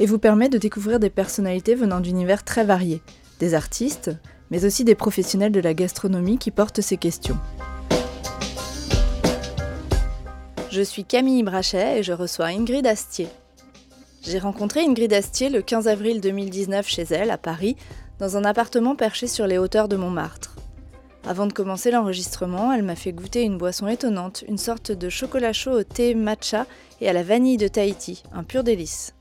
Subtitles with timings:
[0.00, 3.02] et vous permet de découvrir des personnalités venant d'univers très variés,
[3.38, 4.10] des artistes,
[4.50, 7.38] mais aussi des professionnels de la gastronomie qui portent ces questions.
[10.70, 13.28] Je suis Camille Brachet et je reçois Ingrid Astier.
[14.22, 17.76] J'ai rencontré Ingrid Astier le 15 avril 2019 chez elle, à Paris,
[18.18, 20.56] dans un appartement perché sur les hauteurs de Montmartre.
[21.26, 25.52] Avant de commencer l'enregistrement, elle m'a fait goûter une boisson étonnante, une sorte de chocolat
[25.52, 26.66] chaud au thé matcha
[27.00, 29.14] et à la vanille de Tahiti, un pur délice.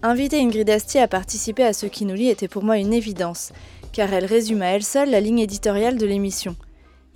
[0.00, 3.52] Inviter Ingrid Astier à participer à ce qui nous lie était pour moi une évidence,
[3.92, 6.54] car elle résume à elle seule la ligne éditoriale de l'émission.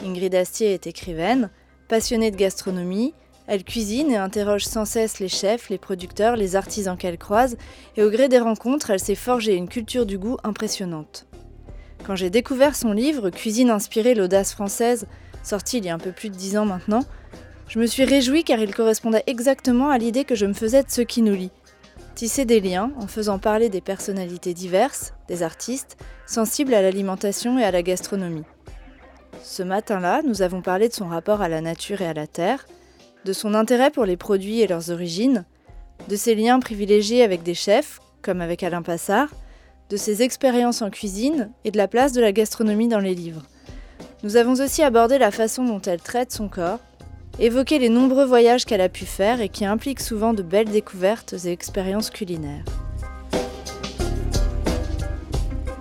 [0.04, 1.50] Ingrid Astier est écrivaine,
[1.86, 3.14] passionnée de gastronomie,
[3.46, 7.56] elle cuisine et interroge sans cesse les chefs, les producteurs, les artisans qu'elle croise,
[7.96, 11.26] et au gré des rencontres, elle s'est forgée une culture du goût impressionnante.
[12.04, 15.06] Quand j'ai découvert son livre Cuisine inspirée l'audace française,
[15.44, 17.04] sorti il y a un peu plus de dix ans maintenant,
[17.68, 20.90] je me suis réjouie car il correspondait exactement à l'idée que je me faisais de
[20.90, 21.52] ce qui nous lie.
[22.14, 25.96] Tisser des liens en faisant parler des personnalités diverses, des artistes,
[26.26, 28.44] sensibles à l'alimentation et à la gastronomie.
[29.42, 32.66] Ce matin-là, nous avons parlé de son rapport à la nature et à la terre,
[33.24, 35.44] de son intérêt pour les produits et leurs origines,
[36.08, 39.28] de ses liens privilégiés avec des chefs, comme avec Alain Passard,
[39.88, 43.42] de ses expériences en cuisine et de la place de la gastronomie dans les livres.
[44.22, 46.78] Nous avons aussi abordé la façon dont elle traite son corps,
[47.38, 51.34] évoqué les nombreux voyages qu'elle a pu faire et qui impliquent souvent de belles découvertes
[51.44, 52.64] et expériences culinaires.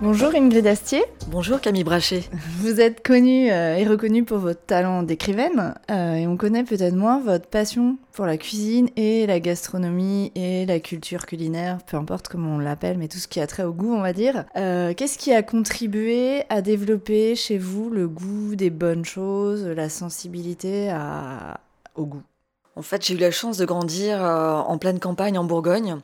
[0.02, 1.04] Bonjour Ingrid Astier.
[1.28, 2.24] Bonjour Camille Brachet.
[2.58, 6.96] Vous êtes connue euh, et reconnue pour votre talent d'écrivaine euh, et on connaît peut-être
[6.96, 12.26] moins votre passion pour la cuisine et la gastronomie et la culture culinaire, peu importe
[12.26, 14.44] comment on l'appelle, mais tout ce qui a trait au goût, on va dire.
[14.56, 19.88] Euh, qu'est-ce qui a contribué à développer chez vous le goût des bonnes choses, la
[19.88, 20.92] sensibilité
[21.94, 22.24] au goût?
[22.74, 26.00] En fait, j'ai eu la chance de grandir en pleine campagne en Bourgogne.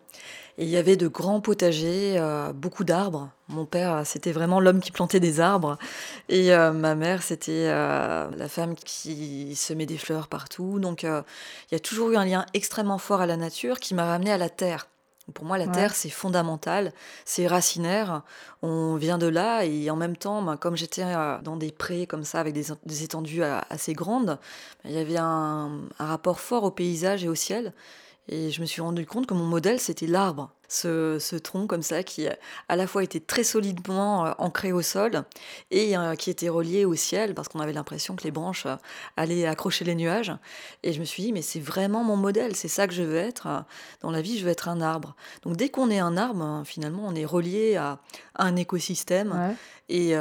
[0.59, 3.31] Et il y avait de grands potagers, euh, beaucoup d'arbres.
[3.47, 5.79] Mon père, c'était vraiment l'homme qui plantait des arbres.
[6.29, 10.81] Et euh, ma mère, c'était euh, la femme qui semait des fleurs partout.
[10.81, 11.23] Donc il
[11.73, 14.37] y a toujours eu un lien extrêmement fort à la nature qui m'a ramené à
[14.37, 14.89] la terre.
[15.33, 16.91] Pour moi, la terre, c'est fondamental,
[17.27, 18.23] c'est racinaire.
[18.63, 21.05] On vient de là et en même temps, ben, comme j'étais
[21.43, 24.39] dans des prés comme ça, avec des, étendues assez grandes,
[24.83, 27.75] ben, il y avait un, un rapport fort au paysage et au ciel.
[28.29, 30.53] Et je me suis rendu compte que mon modèle, c'était l'arbre.
[30.71, 32.27] Ce, tronc comme ça qui
[32.69, 35.25] à la fois était très solidement euh, ancré au sol
[35.71, 38.77] et euh, qui était relié au ciel parce qu'on avait l'impression que les branches euh,
[39.17, 40.31] allaient accrocher les nuages.
[40.83, 43.17] Et je me suis dit, mais c'est vraiment mon modèle, c'est ça que je veux
[43.17, 43.65] être.
[44.03, 45.17] Dans la vie, je veux être un arbre.
[45.43, 47.99] Donc dès qu'on est un arbre, finalement, on est relié à,
[48.35, 49.57] un écosystème
[49.89, 50.17] et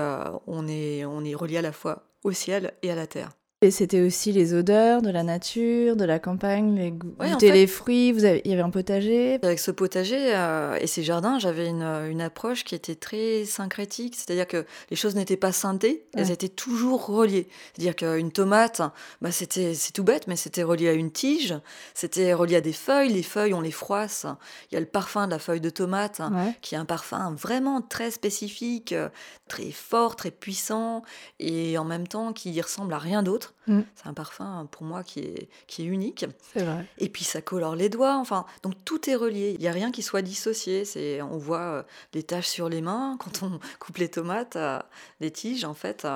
[0.48, 3.37] on, est, on est relié à la fois au ciel et à la terre.
[3.64, 8.12] Et c'était aussi les odeurs de la nature, de la campagne, les goûter les fruits.
[8.12, 9.40] Vous avez, il y avait un potager.
[9.42, 14.16] Avec ce potager euh, et ces jardins, j'avais une, une, approche qui était très syncrétique,
[14.16, 17.48] c'est-à-dire que les choses n'étaient pas scindées, elles étaient toujours reliées.
[17.74, 18.84] C'est-à-dire qu'une tomate,
[19.22, 21.56] bah c'était c'est tout bête, mais c'était relié à une tige,
[21.96, 23.12] c'était relié à des feuilles.
[23.12, 24.28] Les feuilles, on les froisse.
[24.70, 26.22] Il y a le parfum de la feuille de tomate,
[26.62, 29.10] qui est un parfum vraiment très spécifique, euh,
[29.48, 31.02] très fort, très puissant,
[31.40, 33.47] et en même temps qui ressemble à rien d'autre.
[33.68, 33.82] Mm.
[33.96, 36.26] C'est un parfum pour moi qui est, qui est unique.
[36.56, 36.86] Vrai.
[36.98, 39.54] Et puis ça colore les doigts, enfin, donc tout est relié.
[39.56, 40.86] Il n'y a rien qui soit dissocié.
[40.86, 44.80] C'est, on voit euh, les taches sur les mains quand on coupe les tomates, euh,
[45.20, 46.08] les tiges en fait.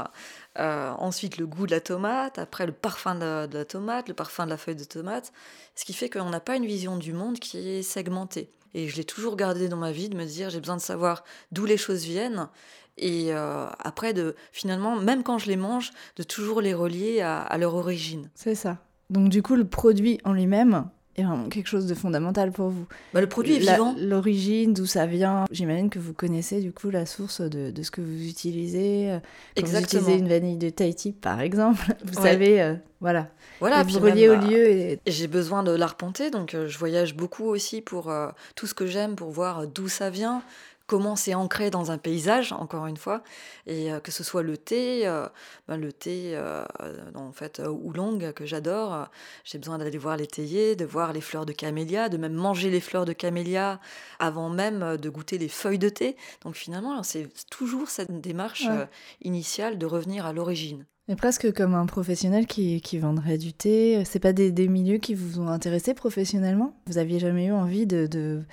[0.59, 4.46] Euh, ensuite le goût de la tomate, après le parfum de la, tomate, le parfum
[4.46, 5.32] de la feuille de tomate.
[5.76, 8.50] Ce qui fait qu'on n'a pas une vision du monde qui est segmentée.
[8.73, 11.23] Et je l'ai toujours gardé dans ma vie de me dire j'ai besoin de savoir
[11.52, 12.47] d'où les choses viennent
[12.97, 17.58] et euh, après de finalement même quand je les mange de toujours les relier à,
[17.58, 18.29] leur origine.
[18.35, 18.78] C'est ça.
[19.09, 20.90] Donc du coup le produit en lui-même
[21.22, 22.85] est vraiment quelque chose de fondamental pour vous.
[23.14, 23.96] Bah, le produit est vivant.
[23.97, 25.46] L'origine, d'où ça vient.
[25.52, 29.12] J'imagine que vous connaissez du coup la source de, de ce que vous utilisez.
[29.12, 29.20] Euh,
[29.56, 30.02] quand Exactement.
[30.02, 33.28] vous utilisez une vanille de Tahiti par exemple, vous savez, euh, voilà.
[33.59, 34.70] Voilà, vous reliez au lieu.
[34.70, 35.00] Et...
[35.08, 38.12] J'ai besoin de l'arpenter, donc je voyage beaucoup aussi pour
[38.56, 40.41] tout ce que j'aime, pour voir d'où ça vient,
[40.91, 43.23] comment c'est ancré dans un paysage, encore une fois,
[43.66, 45.05] et que ce soit le thé,
[45.70, 46.38] ben, le thé
[47.16, 49.08] en fait oolong que j'adore,
[49.46, 52.70] j'ai besoin d'aller voir les théiers, de voir les fleurs de camélia, de même manger
[52.70, 53.79] les fleurs de camélia
[54.20, 56.17] avant même de goûter les feuilles de thé.
[56.43, 58.67] Donc finalement, c'est toujours cette démarche
[59.22, 60.85] initiale de revenir à l'origine.
[61.08, 64.03] Mais presque comme un professionnel qui, qui vendrait du thé.
[64.03, 66.76] C'est pas des, des, milieux qui vous ont intéressé professionnellement?
[66.85, 68.43] Vous aviez jamais eu envie de, de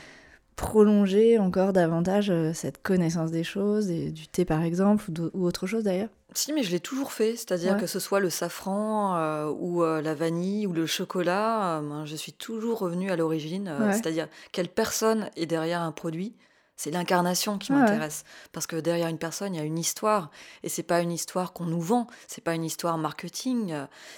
[0.58, 5.66] prolonger encore davantage euh, cette connaissance des choses, et du thé par exemple, ou, autre
[5.66, 6.08] chose d'ailleurs?
[6.34, 10.02] Si, mais je l'ai toujours fait, c'est-à-dire que ce soit le safran euh, ou euh,
[10.02, 15.30] la vanille ou le chocolat, ben, je suis toujours revenue à l'origine, c'est-à-dire quelle personne
[15.36, 16.34] est derrière un produit,
[16.78, 18.24] c'est l'incarnation qui m'intéresse.
[18.52, 20.30] Parce que derrière une personne, il y a une histoire.
[20.62, 22.06] Et c'est pas une histoire qu'on nous vend.
[22.28, 23.74] C'est pas une histoire marketing.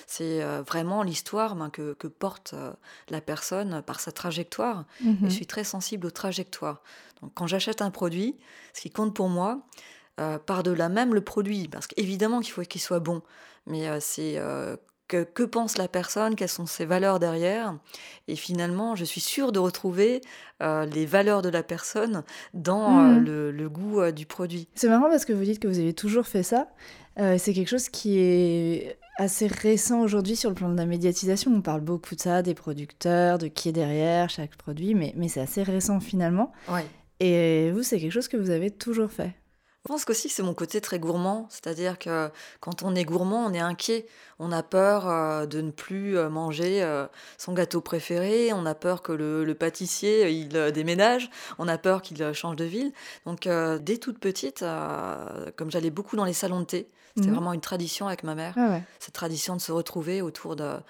[0.06, 2.70] C'est euh, vraiment l'histoire ben, que, porte euh,
[3.08, 4.84] la personne par sa trajectoire.
[5.00, 5.30] Et je mhm.
[5.30, 6.82] suis très sensible aux trajectoires.
[7.22, 8.38] Donc quand j'achète un produit,
[8.74, 9.62] ce qui compte pour moi,
[10.20, 13.22] euh, par-delà même le produit, parce qu'évidemment qu'il faut qu'il soit bon,
[13.66, 14.38] mais c'est
[15.10, 17.76] que, pense la personne, quelles sont ses valeurs derrière.
[18.28, 20.20] Et finalement, je suis sûre de retrouver
[20.62, 22.22] euh, les valeurs de la personne
[22.54, 23.50] dans euh, mmh.
[23.50, 24.68] le, goût euh, du produit.
[24.74, 26.68] C'est marrant parce que vous dites que vous avez toujours fait ça.
[27.16, 31.52] c'est quelque chose qui est assez récent aujourd'hui sur le plan de la médiatisation.
[31.52, 35.28] On parle beaucoup de ça, des producteurs, de qui est derrière chaque produit, mais, mais
[35.28, 36.52] c'est assez récent finalement.
[36.68, 36.86] Ouais.
[37.18, 39.34] Et vous, c'est quelque chose que vous avez toujours fait.
[39.84, 42.30] Je pense qu'aussi c'est mon côté très gourmand, c'est-à-dire que
[42.60, 44.06] quand on est gourmand, on est inquiet,
[44.38, 47.06] on a peur euh, de ne plus euh, manger euh,
[47.38, 52.32] son gâteau préféré, on a peur que le, pâtissier il déménage, on a peur qu'il
[52.34, 52.92] change de ville.
[53.24, 54.64] Donc dès toute petite,
[55.56, 57.34] comme j'allais beaucoup dans les salons de thé, c'était mhm.
[57.34, 58.54] vraiment une tradition avec ma mère.
[58.56, 60.82] Ah Cette tradition de se retrouver autour d'un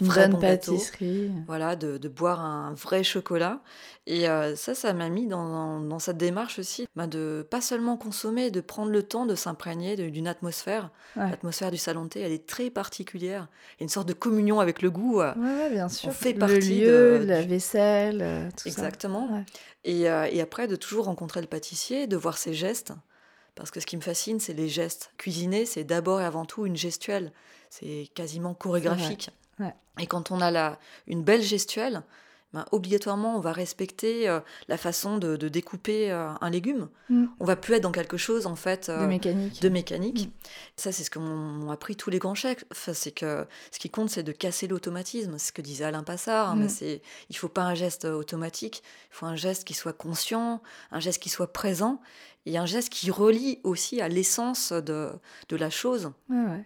[0.00, 1.28] vrai bon pâtisserie.
[1.28, 1.42] gâteau.
[1.46, 3.60] Voilà, de, de, boire un vrai chocolat.
[4.06, 7.96] Et euh, ça, ça m'a mis dans, dans, cette démarche aussi bah de pas seulement
[7.96, 10.90] consommer, de prendre le temps de s'imprégner d'une atmosphère.
[11.16, 13.48] L'atmosphère du salon de thé, elle est très particulière.
[13.76, 15.20] Il y a une sorte de communion avec le goût.
[15.20, 16.10] Euh, ouais, bien sûr.
[16.10, 19.28] On fait le partie lieu, de la vaisselle, euh, tout Exactement.
[19.28, 19.34] ça.
[19.40, 19.44] Exactement.
[19.84, 22.92] Et, et après, de toujours rencontrer le pâtissier, de voir ses gestes.
[23.60, 25.12] Parce que ce qui me fascine, c'est les gestes.
[25.18, 27.30] Cuisiner, c'est d'abord et avant tout une gestuelle.
[27.68, 29.28] C'est quasiment chorégraphique.
[29.98, 32.02] Et quand on a la, une belle gestuelle,
[32.52, 36.88] ben, obligatoirement, on va respecter euh, la façon de, découper euh, un légume.
[37.08, 37.26] Mm.
[37.38, 39.62] On va plus être dans quelque chose, en fait, de euh, mécanique.
[39.62, 40.26] De mécanique.
[40.26, 40.30] Mm.
[40.76, 42.64] Ça, c'est ce que m'ont appris tous les grands chefs.
[42.72, 45.38] Enfin, c'est que ce qui compte, c'est de casser l'automatisme.
[45.38, 46.50] C'est ce que disait Alain Passard.
[46.50, 46.68] Hein, mm.
[46.68, 48.82] c'est, il faut pas un geste automatique.
[49.12, 50.60] Il faut un geste qui soit conscient,
[50.90, 52.00] un geste qui soit présent,
[52.46, 55.10] et un geste qui relie aussi à l'essence de,
[55.48, 56.10] de la chose.
[56.28, 56.64] ouais.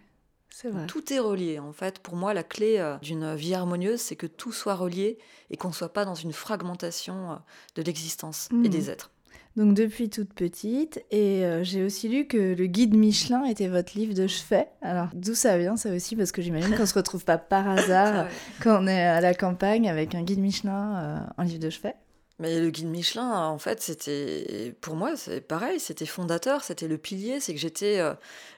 [0.86, 1.58] Tout est relié.
[1.58, 5.18] En fait, pour moi, la clé euh, d'une vie harmonieuse, c'est que tout soit relié
[5.50, 7.36] et qu'on ne soit pas dans une fragmentation euh,
[7.76, 8.90] de l'existence et des mmh.
[8.90, 9.10] êtres.
[9.56, 13.96] Donc depuis toute petite, et euh, j'ai aussi lu que le guide Michelin était votre
[13.96, 14.68] livre de chevet.
[14.82, 16.16] Alors d'où ça vient ça aussi?
[16.16, 18.26] Parce que j'imagine qu'on se retrouve pas par hasard
[18.62, 21.94] quand on est à la campagne avec un guide Michelin en livre de chevet.
[22.40, 26.98] Mais le guide Michelin, en fait, c'était pour moi, c'est pareil, c'était fondateur, c'était le
[26.98, 27.38] pilier.
[27.38, 28.14] C'est que j'étais, euh,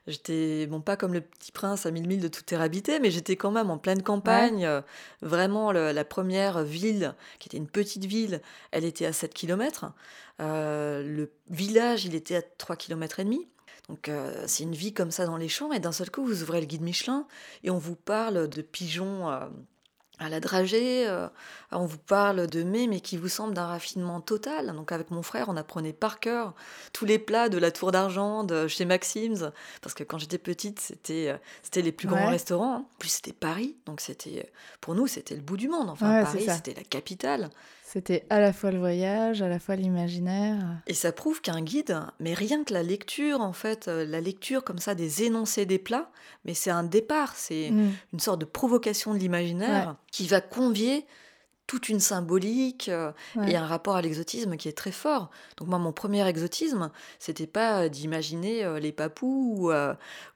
[0.06, 3.10] j'étais bon pas comme le petit prince à mille milles de toute terre habitée, mais
[3.10, 4.64] j'étais quand même en pleine campagne.
[4.64, 4.80] Euh,
[5.20, 8.40] vraiment, la première ville, qui était une petite ville,
[8.70, 9.92] elle était à 7 km.
[10.40, 13.46] Euh, le village, il était à 3 km et demi.
[13.88, 14.10] Donc
[14.46, 16.66] c'est une vie comme ça dans les champs, et d'un seul coup, vous ouvrez le
[16.66, 17.24] guide Michelin
[17.62, 19.28] et on vous parle de pigeons
[20.18, 21.28] à la dragée, euh,
[21.72, 24.74] on vous parle de mets, mais qui vous semble d'un raffinement total.
[24.74, 26.54] Donc avec mon frère, on apprenait par cœur
[26.92, 29.44] tous les plats de la Tour d'Argent, de chez Maxim's,
[29.82, 32.76] parce que quand j'étais petite, c'était euh, c'était les plus grands restaurants.
[32.76, 35.90] En plus, c'était Paris, donc c'était pour nous, c'était le bout du monde.
[35.90, 37.50] Enfin, Paris, c'était la capitale.
[37.88, 40.58] C'était à la fois le voyage, à la fois l'imaginaire.
[40.88, 44.64] Et ça prouve qu'un guide, mais rien que la lecture, en fait, euh, la lecture
[44.64, 46.10] comme ça des énoncés des plats,
[46.44, 47.92] mais c'est un départ, c'est mm.
[48.12, 51.06] une sorte de provocation de l'imaginaire qui va convier
[51.66, 53.12] toute une symbolique euh,
[53.46, 55.30] et un rapport à l'exotisme qui est très fort.
[55.56, 59.70] Donc moi, mon premier exotisme, c'était pas euh, d'imaginer euh, les papous ou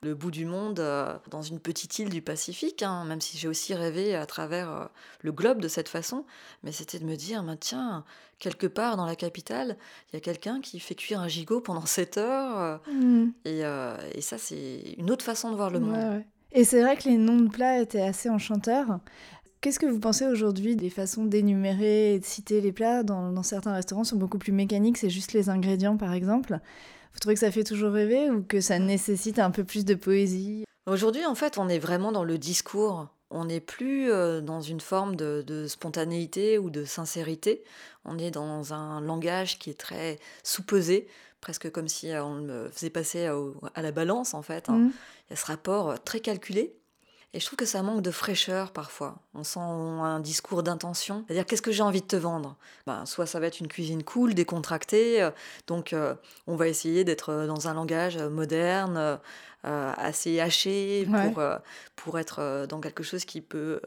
[0.02, 0.82] le bout du monde
[1.30, 4.88] dans une petite île du Pacifique, hein, même si j'ai aussi rêvé à travers
[5.22, 6.24] le globe de cette façon,
[6.62, 8.04] mais c'était de me dire, bah, tiens,
[8.38, 9.76] quelque part dans la capitale,
[10.08, 13.26] il y a quelqu'un qui fait cuire un gigot pendant 7 heures, mmh.
[13.44, 13.60] et,
[14.14, 16.24] et, ça, c'est une autre façon de voir le monde.
[16.52, 18.98] Et c'est vrai que les noms de plats étaient assez enchanteurs.
[19.60, 23.74] Qu'est-ce que vous pensez aujourd'hui des façons d'énumérer et de citer les plats dans, certains
[23.74, 26.60] restaurants sont beaucoup plus mécaniques, c'est juste les ingrédients par exemple?
[27.12, 29.94] Vous trouvez que ça fait toujours rêver ou que ça nécessite un peu plus de
[29.94, 30.64] poésie?
[30.86, 33.08] Aujourd'hui, en fait, on est vraiment dans le discours.
[33.28, 37.62] on n'est plus euh, dans une forme de, spontanéité ou de sincérité.
[38.06, 41.06] On est dans un langage qui est très sous-pesé,
[41.42, 44.70] presque comme si on le faisait passer à, la balance en fait.
[44.70, 44.78] Hein.
[44.78, 44.92] Mmh.
[45.28, 46.79] Il y a ce rapport très calculé.
[47.32, 49.16] Et je trouve que ça manque de fraîcheur parfois.
[49.34, 51.24] On sent un discours d'intention.
[51.26, 52.56] C'est-à-dire, qu'est-ce que j'ai envie de te vendre?
[52.88, 55.22] Ben, Soit ça va être une cuisine cool, décontractée.
[55.22, 55.30] Euh,
[55.68, 56.16] donc, euh,
[56.48, 59.20] on va essayer d'être dans un langage moderne,
[59.64, 61.42] euh, assez haché, pour,
[61.94, 63.80] pour être dans quelque chose qui peut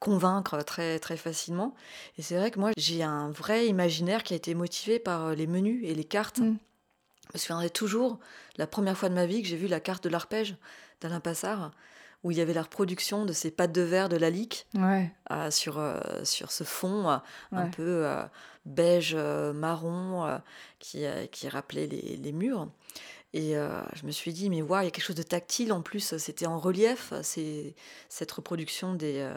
[0.00, 1.76] convaincre très, très facilement.
[2.18, 5.46] Et c'est vrai que moi, j'ai un vrai imaginaire qui a été motivé par les
[5.46, 6.40] menus et les cartes.
[6.40, 6.56] Mm.
[7.28, 8.18] Je me souviendrai toujours
[8.56, 10.56] la première fois de ma vie que j'ai vu la carte de l'arpège
[11.00, 11.70] d'Alain Passard
[12.24, 14.66] où il y avait la reproduction de ces pâtes de verre de la lique
[15.30, 17.16] euh, sur, euh, sur ce fond euh,
[17.52, 18.06] un peu
[18.66, 20.40] beige marron
[20.78, 22.68] qui, qui rappelait les, les murs.
[23.34, 25.82] Et je me suis dit, mais waouh, il y a quelque chose de tactile en
[25.82, 27.74] plus, c'était en relief, c'est
[28.08, 29.30] cette reproduction des,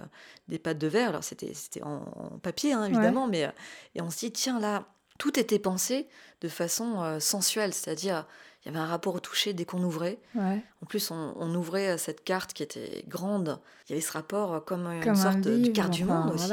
[0.48, 1.10] des pâtes de verre.
[1.10, 3.52] Alors c'était en, papier, hein, évidemment, mais
[3.96, 4.86] et on se dit, tiens, là,
[5.18, 6.08] tout était pensé
[6.42, 8.26] de façon sensuelle, c'est-à-dire
[8.64, 10.20] il y avait un rapport au toucher dès qu'on ouvrait.
[10.36, 13.60] En plus, on, ouvrait euh, cette carte qui était grande.
[13.88, 16.52] Il y avait ce rapport euh, comme une sorte de carte du monde aussi,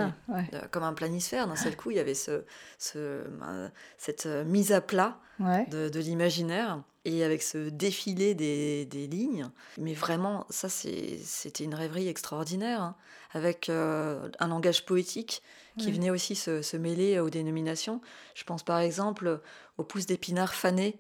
[0.71, 1.47] comme un planisphère.
[1.47, 2.45] D'un seul coup, il y avait ce,
[2.97, 9.51] euh, cette mise à plat de, l'imaginaire et avec ce défilé des, lignes.
[9.77, 12.97] Mais vraiment, ça, c'était une rêverie extraordinaire, hein.
[13.33, 15.43] avec un langage poétique
[15.77, 18.01] qui venait aussi se, se, mêler aux dénominations.
[18.35, 19.41] Je pense par exemple
[19.77, 20.99] aux pousses d'épinards fanés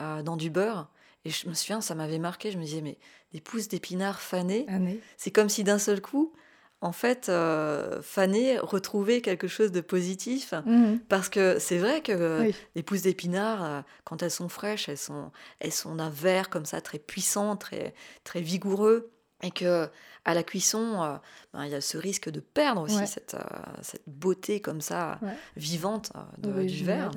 [0.00, 0.90] euh, dans du beurre.
[1.24, 2.50] Et je me souviens, ça m'avait marqué.
[2.50, 2.98] Je me disais, mais
[3.32, 4.66] des pousses d'épinards fanées,
[5.16, 6.32] c'est comme si d'un seul coup,
[6.80, 10.54] en fait, euh, fané retrouvait quelque chose de positif.
[10.64, 11.00] Mhm.
[11.08, 15.30] Parce que c'est vrai que les pousses d'épinards, euh, quand elles sont fraîches, elles sont,
[15.58, 19.10] elles sont d'un vert comme ça, très puissant, très, très vigoureux.
[19.42, 19.88] Et que
[20.26, 21.16] à la cuisson, euh,
[21.54, 23.36] ben, il y a ce risque de perdre aussi cette,
[23.80, 25.18] cette, beauté comme ça,
[25.56, 27.10] vivante du verre.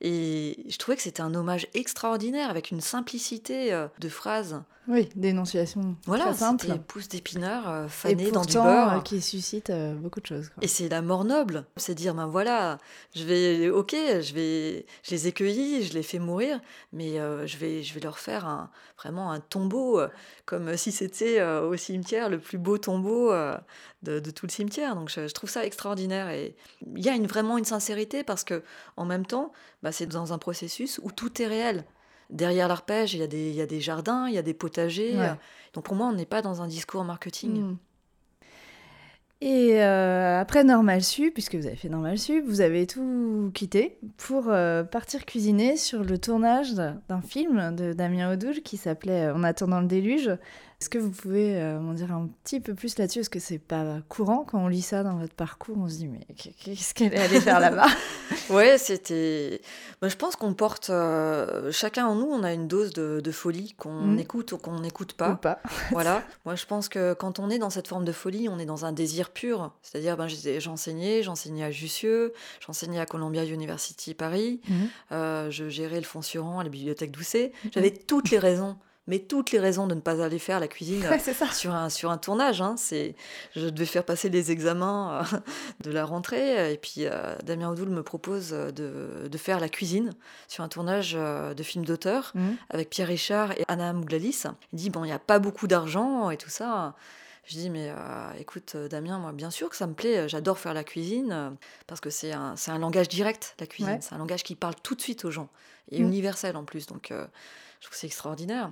[0.00, 4.62] Et je trouvais que c'était un hommage extraordinaire avec une simplicité euh, de phrases.
[4.90, 6.32] Oui, d'énonciation voilà.
[6.32, 8.94] Voilà, pousse d'épinards euh, fanés dans du beurre.
[8.94, 10.50] Euh, qui suscite beaucoup de choses.
[10.60, 12.78] Et c'est la mort noble, c'est dire, ben voilà,
[13.14, 16.60] je vais, ok, je vais, je les ai cueillis, je les fais mourir,
[16.92, 17.16] mais
[17.46, 20.00] je, vais, je vais leur faire un, vraiment un tombeau,
[20.44, 23.32] comme si c'était au cimetière le plus beau tombeau
[24.02, 24.94] de, tout le cimetière.
[24.94, 26.30] Donc je, trouve ça extraordinaire.
[26.30, 26.56] Et
[26.96, 28.62] il y a une, vraiment une sincérité parce que
[28.96, 31.84] en même temps, bah, c'est dans un processus où tout est réel.
[32.30, 34.54] Derrière l'arpège, il y, a des, il y a des jardins, il y a des
[34.54, 35.16] potagers.
[35.74, 37.62] Donc pour moi, on n'est pas dans un discours marketing.
[37.62, 37.76] Hmm.
[39.42, 43.98] Et euh, après Normal Sup, puisque vous avez fait Normal Sup, vous avez tout quitté
[44.18, 49.42] pour euh, partir cuisiner sur le tournage d'un film de Damien Odoul qui s'appelait En
[49.42, 50.30] attendant le déluge,
[50.80, 53.18] est-ce que vous pouvez euh, m'en dire un petit peu plus là-dessus?
[53.18, 56.08] Est-ce que c'est pas courant quand on lit ça dans votre parcours On se dit,
[56.08, 57.86] mais qu'est-ce qu'elle est allée faire là-bas?
[58.48, 59.60] Ouais, c'était.
[60.00, 60.88] Moi, je pense qu'on porte.
[60.88, 64.18] Euh, chacun en nous, on a une dose de, folie qu'on mm.
[64.20, 65.32] écoute ou qu'on n'écoute pas.
[65.32, 65.60] Ou pas.
[65.90, 66.22] voilà.
[66.46, 68.86] Moi, je pense que quand on est dans cette forme de folie, on est dans
[68.86, 69.74] un désir pur.
[69.82, 72.32] C'est-à-dire, ben, j'enseignais, j'enseignais à Jussieu,
[72.64, 74.74] j'enseignais à Columbia University Paris, mm.
[75.12, 76.22] euh, je gérais le fonds
[76.58, 77.52] à la bibliothèque Doucet.
[77.64, 77.68] Mm.
[77.74, 78.78] J'avais toutes les raisons
[79.10, 81.04] mais toutes les raisons de ne pas aller faire la cuisine
[81.52, 82.62] sur un sur un tournage.
[82.62, 82.76] Hein.
[82.78, 83.16] C'est,
[83.56, 85.38] je devais faire passer les examens euh,
[85.84, 90.12] de la rentrée et puis euh, Damien Odoul me propose de, de, faire la cuisine
[90.46, 92.50] sur un tournage euh, de film d'auteur mmh.
[92.70, 94.44] avec Pierre Richard et Anna Mouglalis.
[94.72, 96.94] Il dit bon, il n'y a pas beaucoup d'argent et tout ça.
[97.46, 97.92] Je dis, mais
[98.38, 101.56] écoute, Damien, moi, bien sûr que ça me plaît, j'adore faire la cuisine,
[101.88, 103.98] parce que c'est un, un, langage direct, la cuisine.
[104.02, 105.48] C'est un langage qui parle tout de suite aux gens,
[105.90, 106.06] et mmh.
[106.06, 106.86] universel en plus.
[106.86, 108.70] Donc, je trouve que c'est extraordinaire.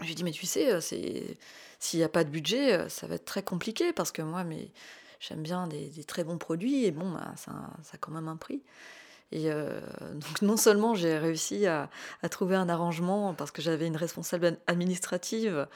[0.00, 3.06] Je lui dis, mais tu sais, euh, s'il n'y a pas de budget, euh, ça
[3.06, 4.70] va être très compliqué parce que moi, mais
[5.20, 8.62] j'aime bien des, très bons produits et bon, bah, ça, a quand même un prix.
[9.32, 9.80] Et euh,
[10.14, 11.90] donc non seulement j'ai réussi à,
[12.30, 15.66] trouver un arrangement parce que j'avais une responsable administrative,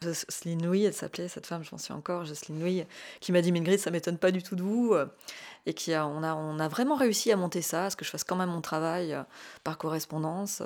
[0.00, 2.84] Jocelyne Louis, elle s'appelait cette femme, je m'en encore, Jocelyne Louis,
[3.20, 4.94] qui m'a dit Ingrid, ça m'étonne pas du tout de vous,
[5.66, 8.04] et qui a, on a, on a vraiment réussi à monter ça, à ce que
[8.04, 9.16] je fasse quand même mon travail
[9.64, 10.62] par correspondance.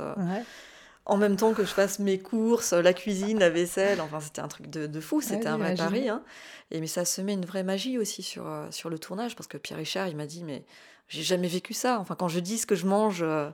[1.07, 4.01] En même temps que je fasse mes courses, la cuisine, la vaisselle.
[4.01, 6.09] Enfin, c'était un truc de, fou, c'était un vrai pari.
[6.09, 6.23] Hein.
[6.73, 9.57] Et mais ça semait une vraie magie aussi sur, euh, sur le tournage, parce que
[9.57, 10.65] Pierre Richard, il m'a dit, mais
[11.09, 12.01] j'ai jamais vécu ça.
[12.01, 13.51] Enfin, quand je dis ce que je mange euh,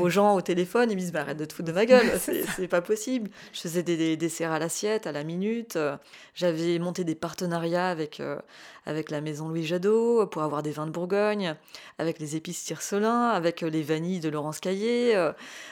[0.00, 2.10] aux gens au téléphone, ils me disent bah, arrête de te foutre de ma gueule,
[2.56, 3.30] c'est pas possible.
[3.52, 5.76] Je faisais des, desserts à l'assiette, à la minute.
[5.76, 5.96] Euh,
[6.34, 8.36] j'avais monté des partenariats avec, euh,
[8.84, 11.54] avec la maison Louis Jadot pour avoir des vins de Bourgogne,
[11.98, 15.14] avec les épices Tiercelin, avec les vanilles de Laurence Caillé,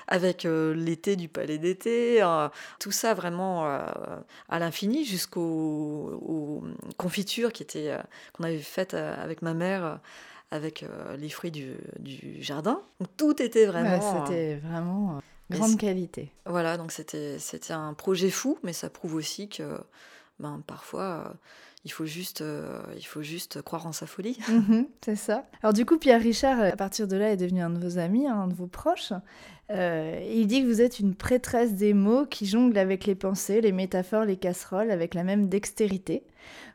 [0.07, 2.25] avec l'été du Palais d'été.
[2.79, 6.63] tout ça vraiment à l'infini jusqu'aux
[6.97, 7.97] confitures qui étaient
[8.33, 9.99] qu'on avait faites avec ma mère
[10.51, 12.81] avec euh, les fruits du, du, jardin.
[13.17, 14.25] tout était vraiment.
[14.25, 16.31] c'était vraiment euh, grande qualité.
[16.45, 17.39] Voilà, donc c'était
[17.71, 19.79] un projet fou, mais ça prouve aussi que
[20.39, 21.03] ben, parfois.
[21.03, 21.35] Euh,
[21.85, 22.43] il faut, juste,
[22.97, 24.37] il faut juste croire en sa folie.
[24.49, 25.47] Mhm, c'est ça.
[25.63, 28.27] Alors du coup, Pierre Richard, à partir de là, est devenu un de vos amis,
[28.27, 29.13] un de vos proches.
[29.71, 33.73] Il dit que vous êtes une prêtresse des mots qui jongle avec les pensées, les
[33.73, 36.23] métaphores, les casseroles, avec la même dextérité.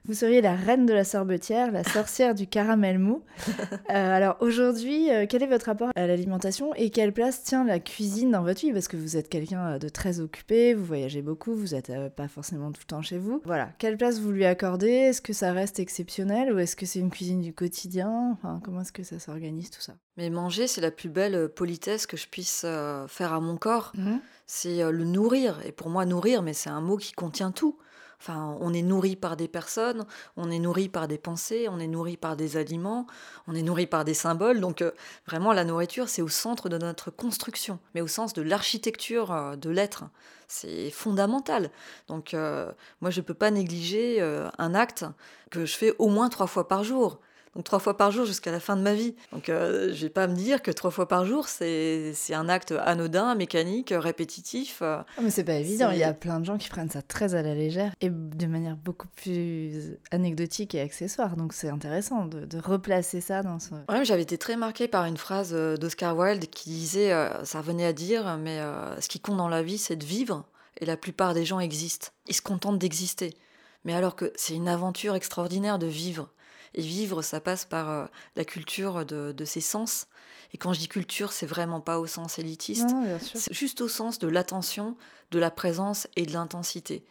[0.06, 3.24] Vous seriez la reine de la sorbetière, la sorcière du caramel mou.
[3.90, 7.80] Euh, alors aujourd'hui, euh, quel est votre rapport à l'alimentation et quelle place tient la
[7.80, 8.72] cuisine dans votre vie?
[8.72, 12.30] Parce que vous êtes quelqu'un de très occupé, vous voyagez beaucoup, vous n'êtes euh, pas
[12.30, 13.42] forcément tout le temps chez vous.
[13.44, 14.88] Voilà, quelle place vous lui accordez?
[14.88, 18.32] Est-ce que ça reste exceptionnel ou est-ce que c'est une cuisine du quotidien?
[18.32, 19.96] Enfin, Comment est-ce que ça s'organise tout ça?
[20.18, 23.92] Mais manger, c'est la plus belle politesse que je puisse faire à mon corps.
[23.96, 24.18] Mmh.
[24.46, 25.60] C'est le nourrir.
[25.66, 27.78] Et pour moi, nourrir, mais c'est un mot qui contient tout.
[28.22, 30.06] Enfin, on est nourri par des personnes,
[30.38, 33.08] on est nourri par des pensées, on est nourri par des aliments,
[33.48, 34.60] on est nourri par des symboles.
[34.60, 34.92] Donc euh,
[35.26, 39.56] vraiment, la nourriture, c'est au centre de notre construction, mais au sens de l'architecture euh,
[39.56, 40.04] de l'être.
[40.48, 41.72] C'est fondamental.
[42.08, 45.04] Donc euh, moi, je ne peux pas négliger un acte
[45.50, 47.20] que je fais au moins trois fois par jour
[47.56, 49.14] donc trois fois par jour jusqu'à la fin de ma vie.
[49.34, 52.74] Donc euh, je vais pas me dire que trois fois par jour, c'est un acte
[52.86, 54.82] anodin, mécanique, répétitif.
[54.82, 57.36] Ah, mais c'est pas évident, il y a plein de gens qui prennent ça très
[57.36, 61.36] à la légère et de manière beaucoup plus anecdotique et accessoire.
[61.36, 63.74] Donc c'est intéressant de, replacer ça dans ce...
[63.90, 67.62] Ouais, j'avais été très marquée par une phrase euh, d'Oscar Wilde qui disait, euh, ça
[67.62, 68.60] venait à dire, mais
[69.00, 70.46] ce qui compte dans la vie, c'est de vivre.
[70.80, 72.10] Et la plupart des gens existent.
[72.28, 73.36] Ils se contentent d'exister.
[73.84, 76.30] Mais alors que c'est une aventure extraordinaire de vivre.
[76.74, 80.08] Et vivre, ça passe par euh, la culture de, ses sens.
[80.54, 82.90] Et quand je dis culture, c'est vraiment pas au sens élitiste,
[83.34, 84.98] c'est juste au sens de l'attention,
[85.32, 87.06] de la présence et de l'intensité.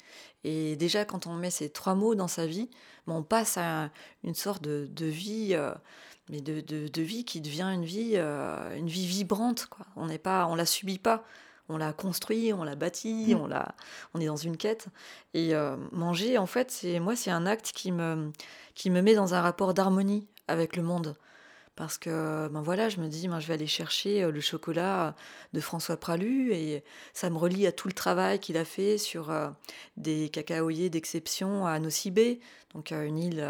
[0.44, 2.70] Et déjà, quand on met ces trois mots dans sa vie,
[3.06, 3.90] ben, on passe à
[4.24, 5.72] une sorte de, vie, euh,
[6.28, 9.66] mais de, vie qui devient une vie, euh, une vie vibrante.
[9.66, 9.86] Quoi.
[9.96, 11.24] On n'est pas, on la subit pas
[11.70, 13.40] on l'a construit, on l'a bâti, mm.
[13.40, 13.74] on l'a,
[14.14, 14.88] on est dans une quête.
[15.34, 18.30] Et euh, manger, en fait, c'est moi, c'est un acte qui me,
[18.74, 21.16] qui me met dans un rapport d'harmonie avec le monde.
[21.76, 25.14] Parce que, ben voilà, je me dis, ben, je vais aller chercher euh, le chocolat
[25.54, 29.30] de François Pralu et ça me relie à tout le travail qu'il a fait sur
[29.30, 29.48] euh,
[29.96, 32.40] des cacaoyers d'exception à Nocibé,
[32.74, 33.46] donc une île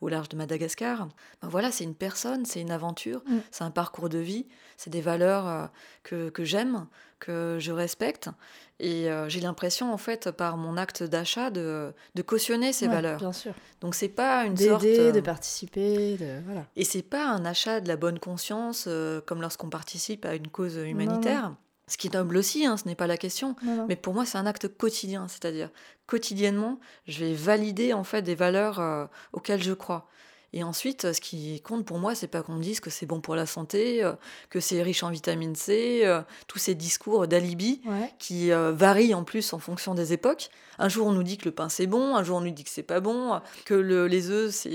[0.00, 1.08] au large de Madagascar.
[1.42, 3.38] Ben voilà, c'est une personne, c'est une aventure, mm.
[3.50, 5.70] c'est un parcours de vie, c'est des valeurs
[6.02, 6.86] que, que j'aime,
[7.18, 8.30] que je respecte.
[8.78, 13.18] Et euh, j'ai l'impression, en fait, par mon acte d'achat, de, de, cautionner ces valeurs.
[13.18, 13.54] Bien sûr.
[13.80, 14.84] Donc, c'est pas une sorte.
[14.84, 16.18] De participer.
[16.18, 16.42] De...
[16.44, 16.66] Voilà.
[16.76, 20.48] Et c'est pas un achat de la bonne conscience, euh, comme lorsqu'on participe à une
[20.48, 21.54] cause humanitaire.
[21.88, 23.54] Ce qui est noble aussi, hein, ce n'est pas la question.
[23.88, 25.28] Mais pour moi, c'est un acte quotidien.
[25.28, 25.70] C'est-à-dire,
[26.06, 30.08] quotidiennement, je vais valider, en fait, des valeurs euh, auxquelles je crois.
[30.52, 33.20] Et ensuite, ce qui compte pour moi, c'est pas qu'on me dise que c'est bon
[33.20, 34.14] pour la santé, euh,
[34.50, 37.82] que c'est riche en vitamine C, euh, tous ces discours d'alibi
[38.18, 40.50] qui varient en plus en fonction des époques.
[40.78, 42.64] Un jour, on nous dit que le pain c'est bon, un jour, on nous dit
[42.64, 44.66] que c'est pas bon, que les œufs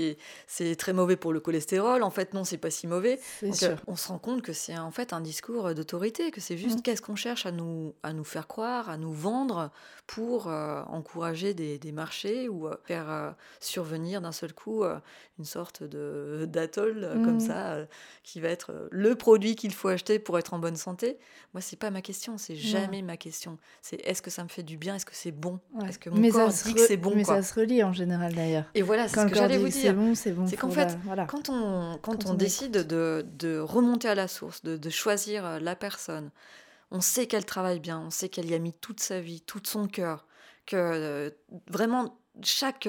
[0.46, 2.02] c'est très mauvais pour le cholestérol.
[2.02, 3.20] En fait, non, c'est pas si mauvais.
[3.86, 6.82] on se rend compte que c'est en fait un discours d'autorité, que c'est juste mmh.
[6.82, 9.70] qu'est-ce qu'on cherche à nous, à nous faire croire, à nous vendre
[10.06, 14.84] pour encourager des, des, marchés ou faire survenir d'un seul coup
[15.38, 17.40] une sorte de d'atoll euh, comme mmh.
[17.40, 17.86] ça euh,
[18.22, 21.18] qui va être euh, le produit qu'il faut acheter pour être en bonne santé.
[21.54, 23.58] Moi, c'est pas ma question, c'est jamais ma question.
[23.80, 25.58] C'est est-ce que ça me fait du bien, est-ce que c'est bon,
[25.92, 27.12] est-ce que mon corps dit que c'est bon.
[27.14, 28.64] Mais ça se relie en général d'ailleurs.
[28.74, 29.72] Et voilà, c'est ce que j'allais vous dire.
[29.72, 30.46] C'est bon, c'est bon.
[30.46, 34.76] C'est qu'en fait, quand on quand, on, décide de, de, remonter à la source, de,
[34.76, 36.30] de choisir la personne,
[36.90, 39.60] on sait qu'elle travaille bien, on sait qu'elle y a mis toute sa vie, tout
[39.64, 40.26] son cœur,
[40.66, 41.34] que
[41.70, 42.88] vraiment chaque,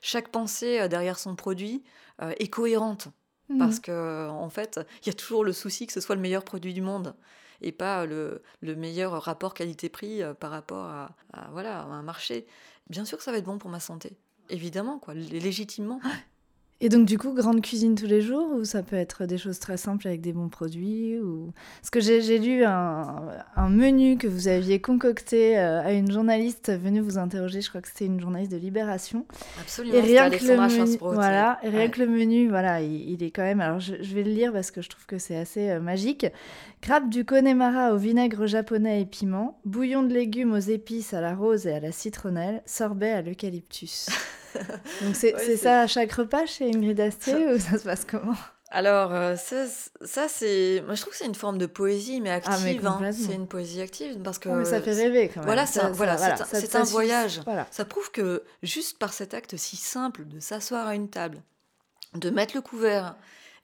[0.00, 1.82] chaque pensée derrière son produit
[2.20, 3.08] euh, est cohérente.
[3.48, 3.58] Mmh.
[3.58, 6.44] Parce que en fait, il y a toujours le souci que ce soit le meilleur
[6.44, 7.14] produit du monde
[7.62, 11.14] et pas le, le meilleur rapport qualité-prix euh, par rapport à,
[11.52, 12.46] voilà, un marché.
[12.90, 14.16] Bien sûr que ça va être bon pour ma santé.
[14.50, 16.00] Évidemment, quoi, légitimement.
[16.84, 19.60] Et donc du coup, grande cuisine tous les jours ou ça peut être des choses
[19.60, 21.52] très simples avec des bons produits ou...
[21.80, 23.22] Parce que j'ai lu un,
[23.54, 27.82] un, menu que vous aviez concocté euh, à une journaliste venue vous interroger, je crois
[27.82, 29.26] que c'était une journaliste de Libération.
[29.60, 33.30] Absolument, et rien que le menu, voilà, et rien que le menu, voilà, il, est
[33.30, 33.60] quand même...
[33.60, 36.26] Alors je, vais le lire parce que je trouve que c'est assez euh, magique.
[36.80, 41.36] Crêpe du Connemara au vinaigre japonais et piment, bouillon de légumes aux épices à la
[41.36, 44.08] rose et à la citronnelle, sorbet à l'eucalyptus.
[45.02, 48.34] Donc c'est ça à chaque repas chez Ingrid Astier ou ça se passe comment?
[48.74, 49.66] Alors, euh, ça,
[50.02, 50.82] ça c'est.
[50.86, 52.86] Moi, je trouve que c'est une forme de poésie, mais ah, active.
[52.86, 53.12] hein.
[53.12, 54.48] C'est une poésie active parce que.
[54.48, 55.46] mais ça fait rêver quand même.
[55.46, 57.42] Voilà, c'est un, voilà, c'est un, voyage.
[57.70, 61.42] Ça prouve que juste par cet acte si simple de s'asseoir à une table,
[62.14, 63.16] de mettre le couvert,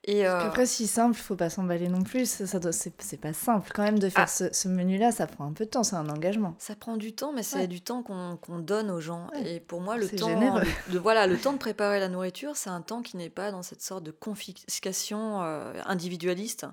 [0.09, 0.41] et euh...
[0.41, 2.25] Après, si simple, faut pas s'emballer non plus.
[2.25, 4.49] Ça, ça c'est pas simple quand même de faire ah.
[4.53, 5.13] ce, menu-là.
[5.13, 6.55] Ça prend un peu de temps, c'est un engagement.
[6.59, 9.27] Ça prend du temps, mais c'est du temps qu'on donne aux gens.
[9.45, 12.81] Et pour moi, le temps, de, voilà, le temps de préparer la nourriture, c'est un
[12.81, 16.65] temps qui n'est pas dans cette sorte de confiscation euh, individualiste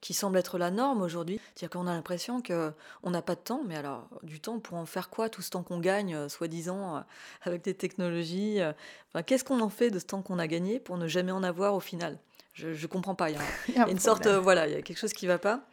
[0.00, 1.40] qui semble être la norme aujourd'hui.
[1.56, 4.78] C'est-à-dire qu'on a l'impression que on n'a pas de temps, mais alors du temps pour
[4.78, 7.02] en faire quoi Tout ce temps qu'on gagne, euh, soi-disant,
[7.42, 8.60] avec des technologies.
[9.08, 11.42] Enfin, Qu'est-ce qu'on en fait de ce temps qu'on a gagné pour ne jamais en
[11.42, 12.20] avoir au final?
[12.54, 13.30] Je, ne comprends pas.
[13.30, 15.66] Il y a, une sorte, voilà, il y a quelque chose qui va pas.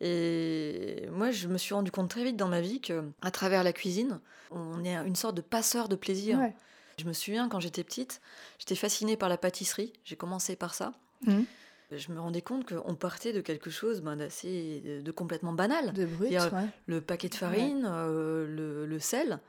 [0.00, 3.64] Et moi, je me suis rendu compte très vite dans ma vie que, à travers
[3.64, 4.20] la cuisine,
[4.50, 6.38] on est une sorte de passeur de plaisir.
[6.98, 8.20] Je me souviens quand j'étais petite,
[8.58, 9.92] j'étais fascinée par la pâtisserie.
[10.04, 10.92] J'ai commencé par ça.
[11.22, 11.42] Mmh.
[11.90, 15.92] Je me rendais compte qu'on partait de quelque chose ben, d'assez, de complètement banal.
[15.92, 16.36] De brut,
[16.86, 19.40] Le paquet de farine, euh, le, le, sel.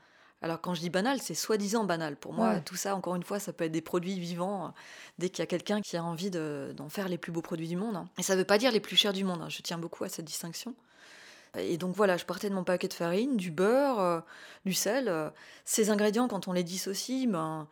[0.42, 2.16] Alors quand je dis banal, c'est soi-disant banal.
[2.16, 4.68] Pour moi, tout ça, encore une fois, ça peut être des produits vivants euh,
[5.18, 7.76] dès qu'il y a quelqu'un qui a envie d'en faire les plus beaux produits du
[7.76, 7.96] monde.
[7.96, 8.08] Hein.
[8.18, 9.42] Et ça ne veut pas dire les plus chers du monde.
[9.42, 9.50] Hein.
[9.50, 10.74] Je tiens beaucoup à cette distinction.
[11.58, 14.20] Et donc voilà, je partais de mon paquet de farine, du beurre, euh,
[14.64, 15.08] du sel.
[15.08, 15.28] Euh.
[15.64, 17.68] ces ingrédients, quand on les dissocie, ben,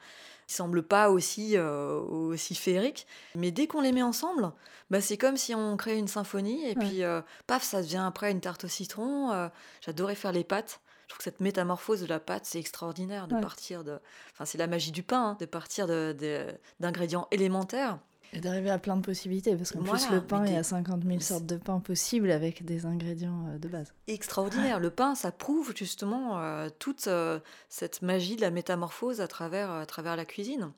[0.48, 3.06] ils semblent pas aussi, aussi féeriques.
[3.34, 4.50] Mais dès qu'on les met ensemble,
[4.90, 6.66] ben, c'est comme si on créait une symphonie.
[6.68, 7.02] Et puis,
[7.46, 9.50] paf, ça devient après une tarte au citron.
[9.82, 10.80] J'adorais faire les pâtes.
[11.08, 13.98] Je trouve que cette métamorphose de la pâte, c'est extraordinaire de partir de.
[14.34, 17.98] Enfin, c'est la magie du pain, hein, de partir d'ingrédients de, élémentaires.
[18.34, 21.04] Et d'arriver à plein de possibilités, parce qu'en plus, le pain, il y a 50
[21.04, 23.94] 000 sortes de pain possibles avec des ingrédients euh, de base.
[24.06, 24.80] Extraordinaire.
[24.80, 27.40] Le pain, ça prouve justement euh, toute euh,
[27.70, 30.72] cette magie de la métamorphose à travers, à travers la cuisine.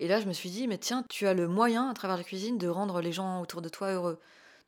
[0.00, 2.24] Et là, je me suis dit, mais tiens, tu as le moyen, à travers la
[2.24, 4.18] cuisine, de rendre les gens autour de toi heureux.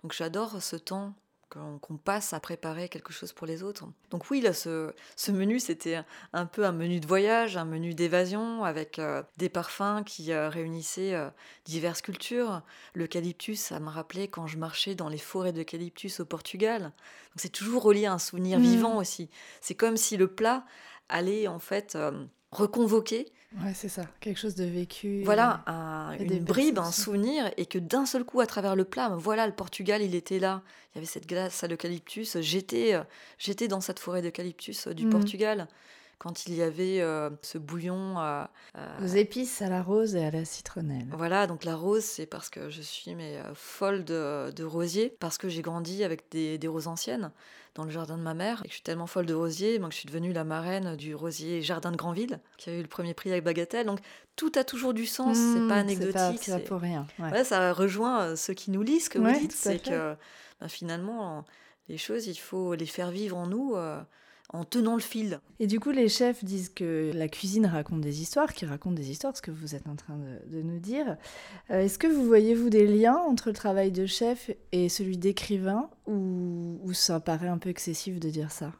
[0.04, 1.14] Donc j'adore ce temps
[1.48, 3.84] qu'on passe à préparer quelque chose pour les autres.
[4.10, 4.92] Donc oui, là, ce,
[5.28, 10.02] menu, c'était un peu un menu de voyage, un menu d'évasion, avec euh, des parfums
[10.04, 11.30] qui euh, réunissaient euh,
[11.64, 12.62] diverses cultures.
[12.94, 16.82] L'eucalyptus, ça me rappelait quand je marchais dans les forêts d'eucalyptus au Portugal.
[16.82, 18.62] Donc c'est toujours relié à un souvenir mmh.
[18.62, 19.30] vivant aussi.
[19.60, 20.64] C'est comme si le plat
[21.08, 21.96] allait en fait
[22.50, 23.32] reconvoquer
[23.64, 25.22] Ouais, c'est ça, quelque chose de vécu.
[25.24, 29.14] Voilà, un, une bribe, un souvenir, et que d'un seul coup, à travers le plat,
[29.16, 30.62] voilà, le Portugal, il était là.
[30.92, 32.36] Il y avait cette glace à l'eucalyptus.
[32.40, 33.02] J'étais, euh,
[33.38, 35.10] j'étais dans cette forêt d'eucalyptus euh, du mmh.
[35.10, 35.68] Portugal
[36.18, 38.16] quand il y avait euh, ce bouillon.
[39.02, 41.06] Aux épices à la rose et à la citronnelle.
[41.12, 45.38] Voilà, donc la rose, c'est parce que je suis mais, folle de, de rosiers, parce
[45.38, 47.30] que j'ai grandi avec des, des, roses anciennes
[47.74, 49.92] dans le jardin de ma mère, et que je suis tellement folle de rosiers, donc
[49.92, 53.14] je suis devenue la marraine du rosier Jardin de Granville, qui a eu le premier
[53.14, 53.86] prix avec Bagatelle.
[53.86, 54.00] Donc
[54.36, 56.40] tout a toujours du sens, c'est pas mmh, anecdotique.
[56.42, 57.06] C'est pas, pour rien.
[57.18, 57.44] Ouais.
[57.44, 60.16] ça rejoint euh, ceux qui nous lisent, ce que vous dites, c'est que
[60.60, 61.44] ben, finalement,
[61.88, 63.74] les choses, il faut les faire vivre en nous.
[63.76, 64.00] Euh,
[64.50, 65.40] en tenant le fil.
[65.60, 69.10] Et du coup, les chefs disent que la cuisine raconte des histoires, qui raconte des
[69.10, 71.16] histoires, ce que vous êtes en train de, nous dire.
[71.70, 75.18] Euh, est-ce que vous voyez, vous, des liens entre le travail de chef et celui
[75.18, 78.72] d'écrivain, ou, ça paraît un peu excessif de dire ça?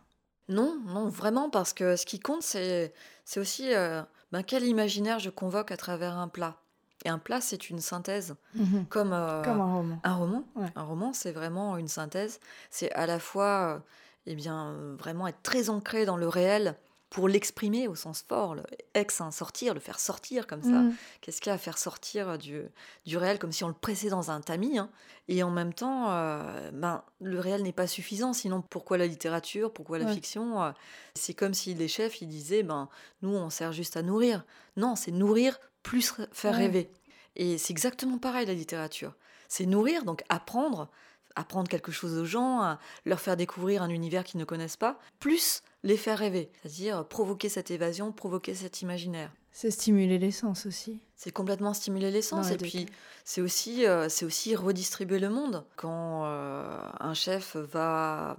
[0.48, 2.92] Non, non, vraiment, parce que ce qui compte, c'est
[3.36, 4.02] aussi euh,
[4.32, 6.56] ben, quel imaginaire je convoque à travers un plat.
[7.04, 8.86] Et un plat, c'est une synthèse, mhm.
[8.88, 10.00] comme, euh, comme un roman.
[10.02, 12.40] Un roman, un roman c'est vraiment une synthèse.
[12.70, 13.84] C'est à la fois
[14.28, 16.76] eh bien, euh, vraiment être très ancré dans le réel
[17.10, 18.62] pour l'exprimer au sens fort, le
[18.92, 20.68] ex, hein, sortir, le faire sortir comme ça.
[20.68, 20.94] Mm.
[21.22, 22.60] Qu'est-ce qu'il y a à faire sortir du,
[23.06, 24.90] du réel comme si on le pressait dans un tamis hein.
[25.28, 29.72] Et en même temps, euh, ben, le réel n'est pas suffisant, sinon pourquoi la littérature,
[29.72, 30.62] pourquoi la fiction?
[30.62, 30.70] Euh?
[31.14, 32.88] C'est comme si les chefs, ils disaient, ben,
[33.22, 34.44] nous, on sert juste à nourrir.
[34.76, 36.90] Non, c'est nourrir plus faire rêver.
[37.36, 39.14] Et c'est exactement pareil la littérature.
[39.48, 40.90] C'est nourrir, donc apprendre,
[41.38, 45.62] apprendre quelque chose aux gens, leur faire découvrir un univers qu'ils ne connaissent pas, plus
[45.84, 49.30] les faire rêver, c'est-à-dire provoquer cette évasion, provoquer cet imaginaire.
[49.52, 51.00] C'est stimuler l'essence aussi.
[51.16, 52.86] C'est complètement stimuler l'essence et puis
[53.24, 55.64] c'est aussi, euh, c'est aussi redistribuer le monde.
[55.76, 58.36] Quand euh, un chef va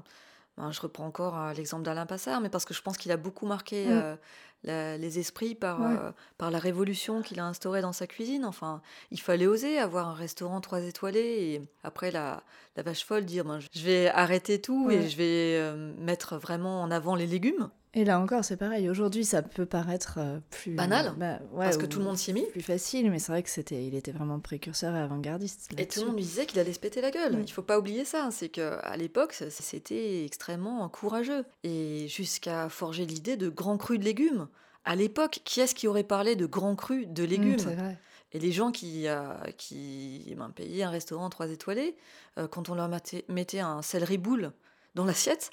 [0.59, 3.45] Ben, je reprends encore l'exemple d'Alain Passard, mais parce que je pense qu'il a beaucoup
[3.47, 4.17] marqué Mm.
[4.65, 5.95] les esprits par, Ouais.
[6.37, 8.43] par la révolution qu'il a instaurée dans sa cuisine.
[8.43, 11.19] Enfin, il fallait oser avoir un restaurant trois étoilés
[11.53, 12.43] et après la,
[12.75, 14.95] la vache folle dire ben, je vais arrêter tout Ouais.
[14.95, 17.69] et je vais euh, mettre vraiment en avant les légumes.
[17.95, 18.87] Et là encore, c'est pareil.
[18.87, 22.17] Aujourd'hui, ça peut paraître euh, plus Banal, bah, ouais, parce que ou tout le monde
[22.17, 22.45] s'y est mis.
[22.51, 25.69] Plus facile, mais c'est vrai que c'était, il était vraiment précurseur et avant-gardiste.
[25.77, 27.37] Et tout le monde lui disait qu'il allait se péter la gueule.
[27.37, 27.41] Mm.
[27.41, 28.29] Il faut pas oublier ça.
[28.31, 31.45] C'est qu'à l'époque, ça- c'était extrêmement courageux.
[31.63, 34.47] Et jusqu'à forger l'idée de grands crus de légumes.
[34.85, 37.97] À l'époque, qui est-ce qui aurait parlé de grands crus de Mm, légumes c'est vrai.
[38.33, 41.95] Et les gens qui, euh, qui ben, payaient un restaurant trois étoilés,
[42.37, 44.51] euh, quand on leur mettait, mettait un céleri boule
[44.93, 45.49] dans l'assiette,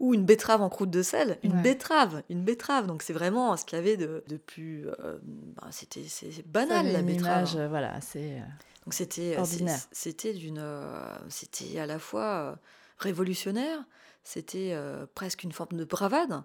[0.00, 1.62] ou une betterave en croûte de sel, une Ouais.
[1.62, 2.86] betterave, une betterave.
[2.86, 4.88] Donc c'est vraiment ce qu'il y avait de, de plus...
[4.88, 7.42] euh, ben, c'était c'est c'est banal la betterave.
[7.42, 8.38] image, euh, voilà, assez.
[8.38, 8.44] euh,
[8.86, 9.78] Donc c'était Ordinaire.
[9.78, 10.64] c'est- c'était d'une
[11.28, 12.58] c'était à la fois
[12.98, 13.78] révolutionnaire,
[14.24, 16.42] c'était euh, presque une forme de bravade.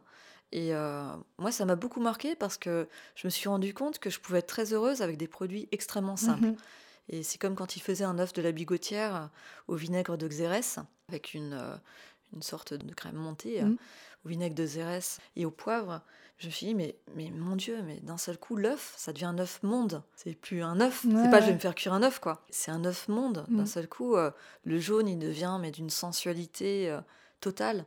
[0.51, 4.09] Et euh, moi, ça m'a beaucoup marqué parce que je me suis rendu compte que
[4.09, 6.45] je pouvais être très heureuse avec des produits extrêmement simples.
[6.47, 6.55] mhm.
[7.09, 9.29] Et c'est comme quand il faisait un œuf de la bigotière
[9.67, 11.53] au vinaigre de Xérès, avec une,
[12.33, 13.77] une sorte de crème montée euh, Mhm.
[14.25, 16.01] au vinaigre de Xérès et au poivre.
[16.37, 19.25] Je me suis dit, mais, mais mon Dieu, mais d'un seul coup, l'œuf, ça devient
[19.25, 20.03] un œuf monde.
[20.17, 21.05] C'est plus un œuf.
[21.05, 22.43] Ouais, c'est pas je vais me faire cuire un œuf, quoi.
[22.49, 23.45] C'est un œuf monde.
[23.47, 23.65] D'un Mhm.
[23.65, 24.31] seul coup, euh,
[24.65, 26.99] le jaune, il devient mais d'une sensualité euh,
[27.39, 27.85] totale.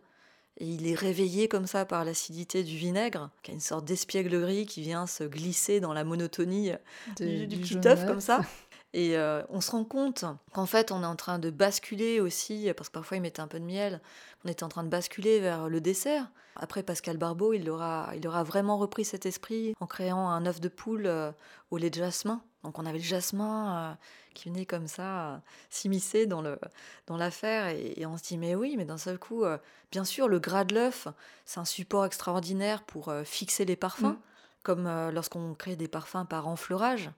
[0.61, 4.67] Et il est réveillé comme ça par l'acidité du vinaigre, qui a une sorte d'espièglerie
[4.67, 6.73] qui vient se glisser dans la monotonie
[7.19, 8.07] De- du, du du petit œuf.
[8.07, 8.41] comme ça.
[8.95, 12.73] Et euh, on se rend compte qu'en fait, on est en train de basculer aussi,
[12.77, 14.01] parce que parfois il mettait un peu de miel,
[14.45, 16.31] on était en train de basculer vers le dessert.
[16.57, 20.61] Après, Pascal Barbeau, il aura, il aura vraiment repris cet esprit en créant un œuf
[20.61, 21.31] de poule euh,
[21.71, 22.43] au lait de jasmin.
[22.65, 23.95] Donc on avait le jasmin euh,
[24.35, 25.37] qui venait comme ça euh,
[25.71, 26.59] s'immiscer dans le
[27.07, 29.59] dans l'affaire et, et on se dit mais oui mais d'un seul coup euh,
[29.93, 31.07] bien sûr le gras de l'œuf
[31.45, 34.19] c'est un support extraordinaire pour fixer les parfums Mm.
[34.65, 37.11] comme lorsqu'on crée des parfums par enfleurage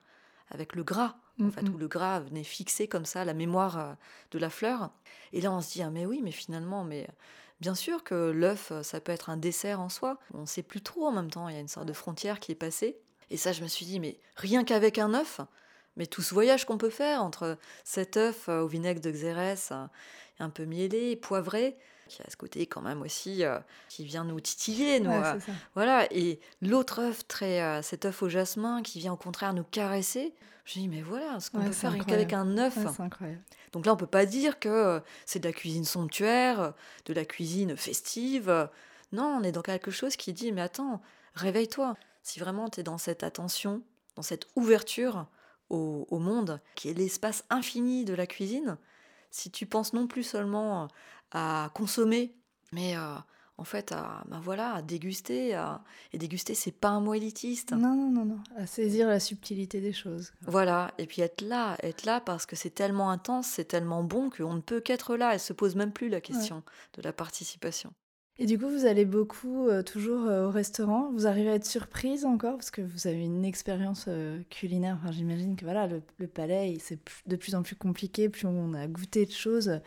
[0.51, 3.79] avec le gras en Mm, fait où le gras venait fixer comme ça la mémoire
[3.79, 3.93] euh,
[4.31, 4.91] de la fleur
[5.33, 7.09] et là on se dit ah mais oui mais finalement mais
[7.61, 10.19] Bien sûr que l'œuf, euh, ça peut être un dessert en soi.
[10.33, 11.49] On ne sait plus trop en même temps.
[11.49, 12.97] Il y a une sorte de frontière qui est passée.
[13.29, 15.41] Et ça, je me suis dit, mais rien qu'avec un œuf,
[16.01, 19.71] mais tout ce voyage qu'on peut faire entre cet œuf euh, au vinaigre de Xérès,
[19.71, 19.85] euh,
[20.39, 21.77] un peu mielé, poivré,
[22.09, 23.59] qui a ce côté quand même aussi euh,
[23.91, 25.11] qui vient nous titiller, nous.
[25.11, 25.39] Ouais, euh,
[25.75, 26.11] voilà.
[26.11, 30.33] Et l'autre œuf, très, euh, cet œuf au jasmin, qui vient au contraire nous caresser.
[30.65, 32.79] Je dis, mais voilà, ce qu'on Ouais, peut faire qu'avec un œuf.
[32.79, 33.43] Ouais, c'est incroyable.
[33.73, 36.73] Donc là, on peut pas dire que c'est de la cuisine somptuaire,
[37.05, 38.71] de la cuisine festive.
[39.13, 41.03] Non, on est dans quelque chose qui dit, mais attends,
[41.35, 41.95] réveille-toi.
[42.23, 43.83] Si vraiment tu es dans cette attention,
[44.17, 45.27] dans cette ouverture
[45.71, 48.77] au, au monde, qui est l'espace infini de la cuisine,
[49.31, 50.89] si tu penses non plus seulement
[51.33, 52.35] à consommer,
[52.73, 53.15] mais euh,
[53.57, 57.73] en fait à, ben voilà, à déguster, à- et déguster, c'est pas un mot élitiste.
[57.73, 58.39] Non, non, non, non.
[58.57, 60.33] À saisir la subtilité des choses.
[60.47, 64.31] Voilà, et puis être là, être là parce que c'est tellement intense, c'est tellement bon
[64.31, 65.35] qu'on ne peut qu'être là.
[65.35, 66.63] Elle se pose même plus la question
[66.95, 67.93] de la participation.
[68.43, 71.11] Et du coup, vous allez beaucoup euh, toujours euh, au restaurant.
[71.13, 74.99] Vous arrivez à être surprise encore parce que vous avez une expérience euh, culinaire.
[74.99, 78.73] Enfin, j'imagine que voilà, le, le palais, c'est de plus en plus compliqué, plus on
[78.73, 79.79] a goûté de choses,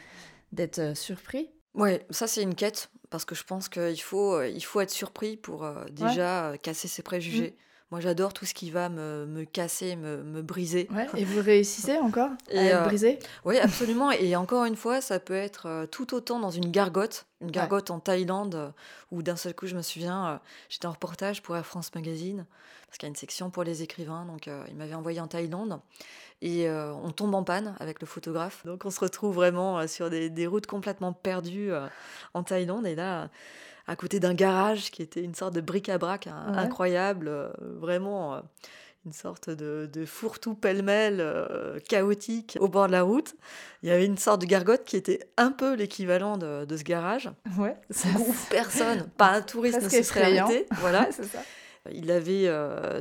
[0.52, 1.50] d'être surpris.
[1.74, 5.36] Ouais, ça c'est une quête parce que je pense qu'il faut, il faut être surpris
[5.36, 7.56] pour déjà casser ses préjugés.
[7.94, 10.88] Moi j'adore tout ce qui va me, me casser, me, me briser.
[10.90, 11.06] Ouais.
[11.16, 13.20] Et vous réussissez encore Et, à euh, brisé?
[13.46, 14.10] Oui, absolument.
[14.10, 17.92] Et encore une fois, ça peut être euh, tout autant dans une gargote, une gargote
[17.92, 18.70] en Thaïlande, euh,
[19.12, 22.48] où d'un seul coup, je me souviens, j'étais en reportage pour Air France Magazine,
[22.88, 25.28] parce qu'il y a une section pour les écrivains, donc euh, il m'avait envoyé en
[25.28, 25.80] Thaïlande,
[26.42, 28.66] et euh, on tombe en panne avec le photographe.
[28.66, 31.72] Donc on se retrouve vraiment sur des, des routes complètement perdues
[32.34, 33.30] en Thaïlande, et là,
[33.88, 36.58] à côté d'un garage qui était une sorte de bric-à-brac hein, Ouais.
[36.60, 38.36] incroyable, euh, vraiment...
[38.36, 38.40] euh,
[39.06, 43.36] une sorte de, de fourre-tout pêle-mêle euh, chaotique au bord de la route.
[43.82, 46.84] Il y avait une sorte de gargote qui était un peu l'équivalent de, de ce
[46.86, 47.76] garage, Ouais.
[48.18, 50.68] où personne, pas un touriste ne se serait arrêté.
[50.80, 51.10] Voilà.
[51.12, 51.40] c'est ça.
[51.92, 52.50] Il avait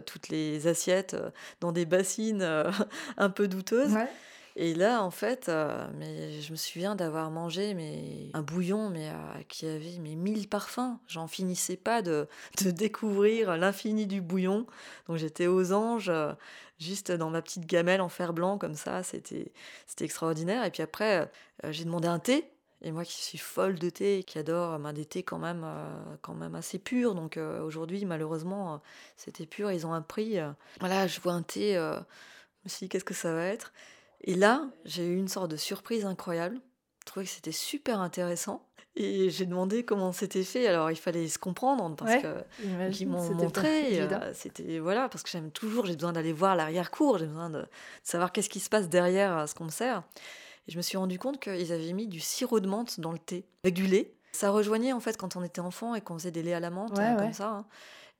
[0.04, 1.14] toutes les assiettes
[1.60, 2.42] dans des bassines
[3.16, 3.92] un peu douteuses.
[3.92, 4.08] Ouais.
[4.56, 9.08] Et là, en fait, euh, mais je me souviens d'avoir mangé mais, un bouillon mais,
[9.08, 10.98] euh, qui avait mais, mille parfums.
[11.06, 12.28] J'en finissais pas de,
[12.64, 14.66] de découvrir l'infini du bouillon.
[15.08, 16.32] Donc j'étais aux anges, euh,
[16.78, 19.02] juste dans ma petite gamelle en fer blanc, comme ça.
[19.02, 19.52] C'était
[20.00, 20.64] extraordinaire.
[20.64, 21.30] Et puis après,
[21.70, 22.44] j'ai demandé un thé.
[22.84, 25.64] Et moi qui suis folle de thé, qui adore ben, des thés quand même,
[26.20, 27.14] quand même assez purs.
[27.14, 28.82] Donc aujourd'hui, malheureusement,
[29.16, 29.70] c'était pur.
[29.70, 30.38] Ils ont un prix.
[30.80, 31.74] Voilà, je vois un thé.
[31.74, 32.00] je
[32.64, 33.72] me suis dit, qu'est-ce que ça va être?
[34.24, 36.60] Et là, j'ai eu une sorte de surprise incroyable.
[37.00, 38.66] Je trouvais que c'était super intéressant.
[38.94, 40.66] Et j'ai demandé comment c'était fait.
[40.66, 44.00] Alors, il fallait se comprendre parce que qu'ils m'ont montré.
[44.00, 47.64] Euh, c'était voilà, parce que j'aime toujours, j'ai besoin d'aller voir l'arrière-cour, j'ai besoin de,
[48.02, 50.02] savoir qu'est-ce qui se passe derrière euh, ce qu'on me sert.
[50.68, 53.18] Et je me suis rendu compte qu'ils avaient mis du sirop de menthe dans le
[53.18, 54.14] thé avec du lait.
[54.32, 56.70] Ça rejoignait en fait quand on était enfant et qu'on faisait des laits à la
[56.70, 57.48] menthe hein, comme ça.
[57.48, 57.66] Hein.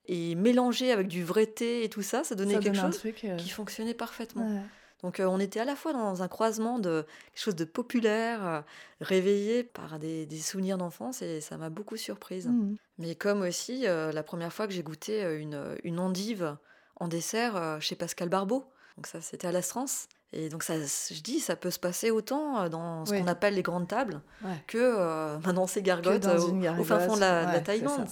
[0.07, 3.49] Et mélangé avec du vrai thé et tout ça, ça donnait quelque chose euh, qui
[3.49, 4.63] fonctionnait parfaitement.
[5.03, 8.47] Donc euh, on était à la fois dans un croisement de quelque chose de populaire,
[8.47, 8.61] euh,
[9.01, 12.47] réveillé par des, souvenirs d'enfance, et ça m'a beaucoup surprise.
[12.47, 12.75] Mmh.
[12.97, 16.55] Mais comme aussi euh, la première fois que j'ai goûté une, une endive
[16.95, 18.65] en dessert chez Pascal Barbeau.
[18.97, 20.07] Donc ça, c'était à l'Astrance.
[20.31, 23.61] Et donc ça, je dis, ça peut se passer autant dans ce qu'on appelle les
[23.61, 24.21] grandes tables
[24.67, 28.07] que dans ces gargotes au, fin fond de la, Thaïlande.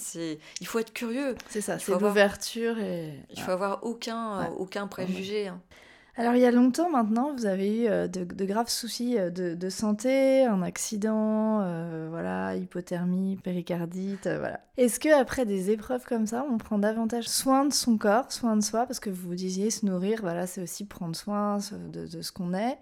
[0.60, 1.36] il faut être curieux.
[1.50, 3.14] C'est ça, c'est l'ouverture et...
[3.30, 5.48] Il faut avoir aucun, aucun préjugé.
[5.48, 5.62] Hein.
[6.18, 9.70] Alors il y a longtemps maintenant, vous avez eu euh, de, graves soucis euh, de,
[9.70, 14.60] santé, un accident, euh, voilà, hypothermie, péricardite, voilà.
[14.76, 18.58] Est-ce que après des épreuves comme ça, on prend davantage soin de son corps, soin
[18.58, 21.60] de soi, parce que vous disiez se nourrir, voilà, c'est aussi prendre soin
[21.94, 22.78] de, de ce qu'on est.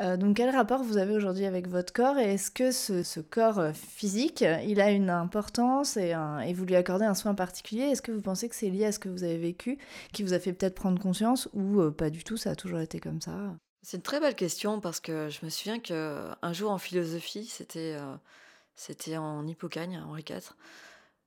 [0.00, 3.60] Euh, donc quel rapport vous avez aujourd'hui avec votre corps et est-ce que ce, corps
[3.60, 6.14] euh, physique, il a une importance et,
[6.52, 7.82] vous lui accordez un soin particulier?
[7.82, 9.78] Est-ce que vous pensez que c'est lié à ce que vous avez vécu
[10.12, 12.80] qui vous a fait peut-être prendre conscience ou euh, pas du tout, ça a toujours
[12.80, 13.54] été comme ça?
[13.82, 17.96] C'est une très belle question parce que je me souviens qu'un jour en philosophie, c'était
[18.76, 20.54] c'était en Hippocagne, Henri IV.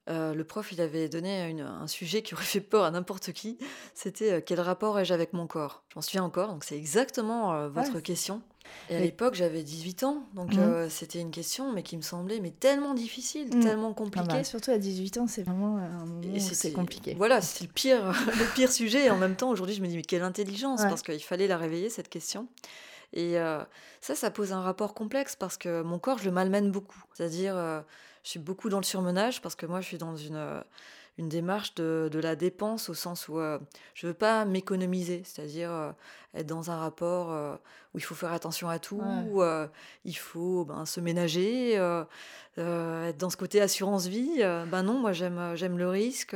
[0.08, 3.60] le prof, il avait donné un sujet qui aurait fait peur à n'importe qui.
[3.94, 5.84] C'était quel rapport ai-je avec mon corps?
[5.94, 8.42] J'en souviens encore, donc c'est exactement votre question.
[8.90, 10.60] Et à l'époque, j'avais 18 ans, donc mhm.
[10.60, 13.62] euh, c'était une question, mais qui me semblait mais tellement difficile, mhm.
[13.62, 14.28] tellement ah compliquée.
[14.28, 17.14] Bah, surtout à 18 ans, c'est vraiment un moment c'est compliqué.
[17.18, 19.06] Voilà, c'est le pire, le pire sujet.
[19.06, 21.58] Et en même temps, aujourd'hui, je me dis mais quelle intelligence, parce qu'il fallait la
[21.58, 22.48] réveiller cette question.
[23.14, 23.64] Et euh,
[24.02, 27.02] ça, ça pose un rapport complexe parce que mon corps, je le malmène beaucoup.
[27.14, 27.82] C'est-à-dire, euh,
[28.24, 30.62] je suis beaucoup dans le surmenage parce que moi, je suis dans une
[31.18, 33.58] une démarche de, de, la dépense au sens où euh,
[33.96, 35.92] je veux pas m'économiser, c'est-à-dire euh,
[36.36, 37.56] être dans un rapport euh,
[37.94, 39.02] où il faut faire attention à tout,
[39.32, 39.42] où
[40.06, 44.38] il faut ben, se ménager, être dans ce côté assurance vie.
[44.40, 46.36] ben non, moi j'aime j'aime le risque,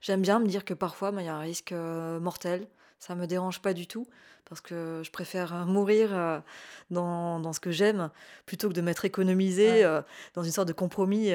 [0.00, 2.66] j'aime bien me dire que parfois ben, il y a un risque mortel
[2.98, 4.06] ça me dérange pas du tout
[4.48, 6.40] parce que je préfère euh, mourir euh,
[6.90, 8.10] dans, dans ce que j'aime
[8.46, 10.00] plutôt que de m'être économisé euh,
[10.34, 11.32] dans une sorte de compromis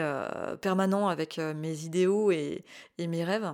[0.61, 2.63] permanent avec mes idéaux et,
[2.97, 3.51] et, mes rêves.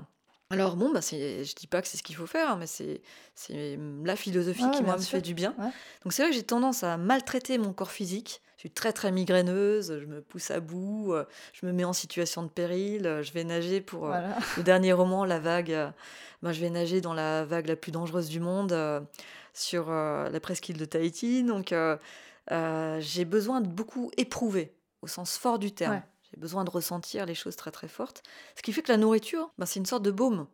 [0.52, 3.02] Alors bon, bah je dis pas que c'est ce qu'il faut faire, mais c'est
[3.50, 5.54] la philosophie qui moi me fait du bien.
[6.04, 10.00] Donc c'est vrai que j'ai tendance à maltraiter mon corps physique suis très très migraineuse,
[10.02, 13.32] je me pousse à bout, euh, je me mets en situation de péril, euh, je
[13.32, 14.20] vais nager pour euh,
[14.58, 15.94] le dernier roman, La Vague.
[16.44, 18.74] Ben, je vais nager dans la vague la plus dangereuse du monde
[19.54, 21.44] sur la presqu'île de Tahiti.
[21.44, 21.74] Donc
[22.50, 26.02] j'ai besoin de beaucoup éprouver, au sens fort du terme.
[26.32, 28.24] J'ai besoin de ressentir les choses très très fortes.
[28.56, 30.48] Ce qui fait que la nourriture, ben, c'est une sorte de baume.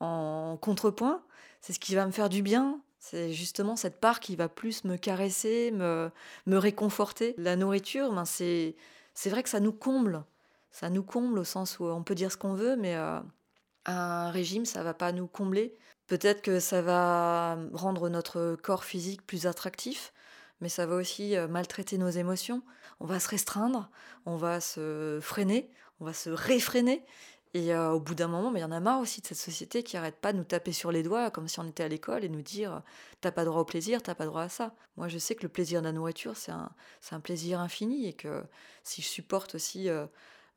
[0.00, 1.22] En contrepoint,
[1.62, 4.84] c'est ce qui va me faire du bien, c'est justement cette part qui va plus
[4.84, 6.10] me caresser, me,
[6.46, 7.34] me réconforter.
[7.38, 8.76] La nourriture, ben c'est,
[9.14, 10.22] c'est vrai que ça nous comble.
[10.70, 13.18] Ça nous comble au sens où on peut dire ce qu'on veut, mais euh,
[13.86, 15.74] un régime, ça va pas nous combler.
[16.08, 20.12] Peut-être que ça va rendre notre corps physique plus attractif,
[20.60, 22.62] mais ça va aussi euh, maltraiter nos émotions.
[23.00, 23.88] On va se restreindre,
[24.26, 27.02] on va se freiner, on va se réfréner,
[27.52, 29.82] et euh, au bout d'un moment, il y en a marre aussi de cette société
[29.82, 32.24] qui arrête pas de nous taper sur les doigts comme si on était à l'école
[32.24, 32.82] et nous dire
[33.20, 34.74] t'as pas droit au plaisir, t'as pas droit à ça.
[34.96, 38.06] Moi, je sais que le plaisir de la nourriture, c'est un, c'est un plaisir infini
[38.06, 38.44] et que
[38.84, 40.06] si je supporte aussi euh,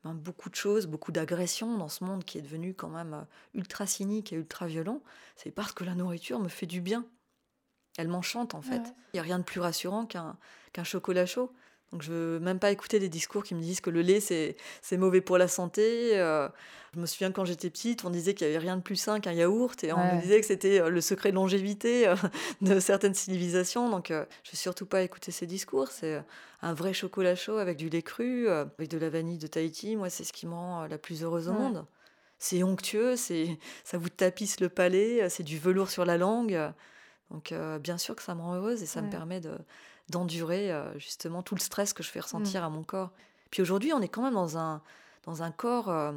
[0.04, 3.22] ben, beaucoup de choses, beaucoup d'agressions dans ce monde qui est devenu quand même euh,
[3.54, 5.02] ultra cynique et ultra violent,
[5.34, 7.04] c'est parce que la nourriture me fait du bien.
[7.98, 8.82] Elle m'enchante en fait.
[9.12, 10.36] Il n'y a rien de plus rassurant qu'un,
[10.72, 11.52] qu'un chocolat chaud.
[11.94, 14.56] Donc je veux même pas écouter des discours qui me disent que le lait c'est,
[14.82, 16.18] c'est mauvais pour la santé.
[16.18, 16.48] Euh,
[16.92, 19.20] je me souviens quand j'étais petite, on disait qu'il y avait rien de plus sain
[19.20, 22.16] qu'un yaourt et on me disait que c'était euh, le secret de longévité euh,
[22.62, 23.90] de certaines civilisations.
[23.90, 25.86] Donc je veux surtout pas écouter ces discours.
[25.86, 26.20] C'est
[26.62, 29.94] un vrai chocolat chaud avec du lait cru, avec de la vanille de Tahiti.
[29.94, 31.86] Moi c'est ce qui me rend la plus heureuse au monde.
[32.40, 36.58] C'est onctueux, c'est ça vous tapisse le palais, c'est du velours sur la langue.
[37.30, 39.52] Donc bien sûr que ça me rend heureuse et ça me permet de
[40.08, 42.64] d'endurer euh, justement tout le stress que je fais ressentir mm.
[42.64, 43.12] à mon corps.
[43.50, 44.82] Puis aujourd'hui, on est quand même dans un,
[45.24, 46.12] dans un corps euh,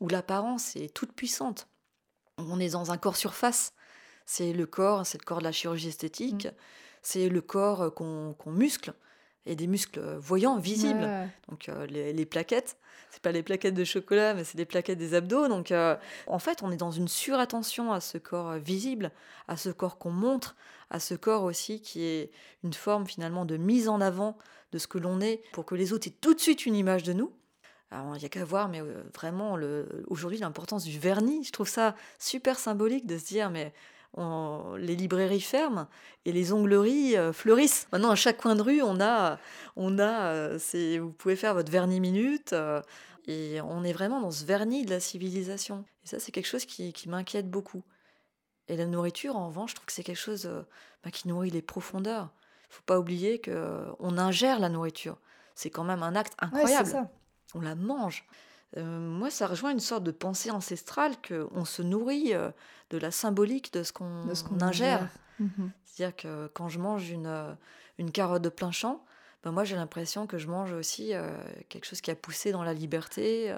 [0.00, 1.68] où l'apparence est toute puissante.
[2.38, 3.72] On est dans un corps surface.
[4.26, 6.52] C'est le corps, c'est le corps de la chirurgie esthétique, mm.
[7.02, 8.94] c'est le corps euh, qu'on muscle
[9.46, 11.08] et des muscles voyants, visibles.
[11.48, 12.76] Donc les, les, plaquettes,
[13.10, 15.48] c'est pas les plaquettes de chocolat, mais c'est les plaquettes des abdos.
[15.48, 15.72] Donc
[16.26, 19.10] en fait, on est dans une surattention à ce corps visible,
[19.48, 20.56] à ce corps qu'on montre,
[20.90, 22.30] à ce corps aussi qui est
[22.62, 24.36] une forme finalement de mise en avant
[24.72, 27.02] de ce que l'on est pour que les autres aient tout de suite une image
[27.02, 27.32] de nous.
[27.90, 29.58] Alors, il n'y a qu'à voir, mais euh, vraiment,
[30.06, 33.74] aujourd'hui, l'importance du vernis, je trouve ça super symbolique de se dire, mais
[34.16, 35.88] les librairies ferment
[36.24, 37.88] et les ongleries euh, fleurissent.
[37.92, 39.38] Maintenant, à chaque coin de rue, on a,
[39.76, 40.58] on a euh,
[41.00, 42.54] vous pouvez faire votre vernis minute.
[43.26, 45.84] et on est vraiment dans ce vernis de la civilisation.
[46.04, 47.82] Et ça, c'est quelque chose qui, m'inquiète beaucoup.
[48.68, 50.50] Et la nourriture, en revanche, je trouve que c'est quelque chose
[51.04, 52.30] bah, qui nourrit les profondeurs.
[52.70, 55.18] Il faut pas oublier qu'on ingère la nourriture.
[55.54, 57.08] C'est quand même un acte incroyable
[57.54, 58.24] on la mange.
[58.76, 62.50] Euh, moi, ça rejoint une sorte de pensée ancestrale qu'on se nourrit euh,
[62.90, 65.08] de la symbolique de ce qu'on ingère.
[65.38, 65.70] Mhm.
[65.84, 67.52] C'est-à-dire que quand je mange une, euh,
[67.98, 69.04] une carotte de plein champ,
[69.42, 71.12] ben moi j'ai l'impression que je mange aussi
[71.68, 73.56] quelque chose qui a poussé dans la liberté,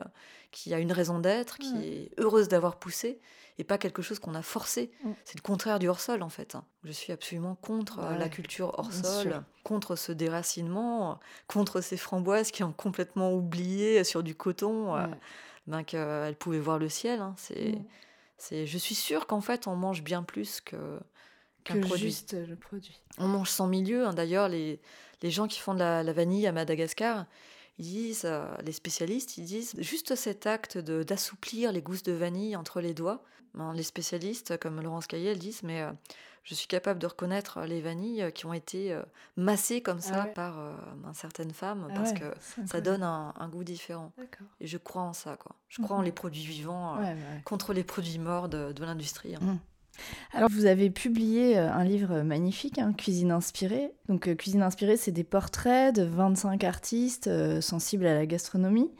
[0.51, 3.21] qui a une raison d'être, qui est heureuse d'avoir poussé
[3.59, 4.91] et pas quelque chose qu'on a forcé.
[5.03, 5.11] Mm.
[5.25, 6.55] C'est le contraire du hors-sol en fait.
[6.55, 6.65] Hein.
[6.83, 12.63] Je suis absolument contre euh, la culture hors-sol, contre ce déracinement, contre ces framboises qui
[12.63, 15.07] ont complètement oublié sur du coton euh,
[15.67, 17.21] ben, qu'elles pouvaient voir le ciel.
[17.21, 17.35] Hein.
[17.39, 17.85] C'est, mm.
[18.39, 20.99] c'est, je suis sûre qu'en fait on mange bien plus que
[21.63, 22.11] qu'un produit.
[22.11, 23.01] juste le produit.
[23.19, 24.07] On mange sans milieu.
[24.07, 24.13] Hein.
[24.13, 24.81] D'ailleurs, les,
[25.25, 27.25] les gens qui font de la vanille à Madagascar,
[27.79, 32.55] ils disent, euh, les spécialistes, ils disent juste cet acte d'assouplir les gousses de vanille
[32.57, 33.25] entre les doigts.
[33.55, 35.91] Ben, les spécialistes, comme Laurence Caillé, disent, mais euh,
[36.43, 38.95] je suis capable de reconnaître les vanilles euh, qui ont été
[39.39, 40.57] massées comme ça ah par
[41.03, 42.35] ben, certaines femmes ah parce que
[42.67, 44.13] ça donne un, goût différent.
[44.61, 45.57] Et je crois en ça, quoi.
[45.69, 46.05] Je crois en mhm.
[46.05, 46.99] les produits vivants
[47.45, 49.37] contre les produits morts de, l'industrie.
[49.37, 49.41] Hein.
[49.41, 49.59] Mhm.
[50.33, 53.93] Alors, vous avez publié euh, un livre magnifique, hein, Cuisine inspirée.
[54.09, 58.91] Donc, euh, Cuisine inspirée, c'est des portraits de 25 artistes euh, sensibles à la gastronomie.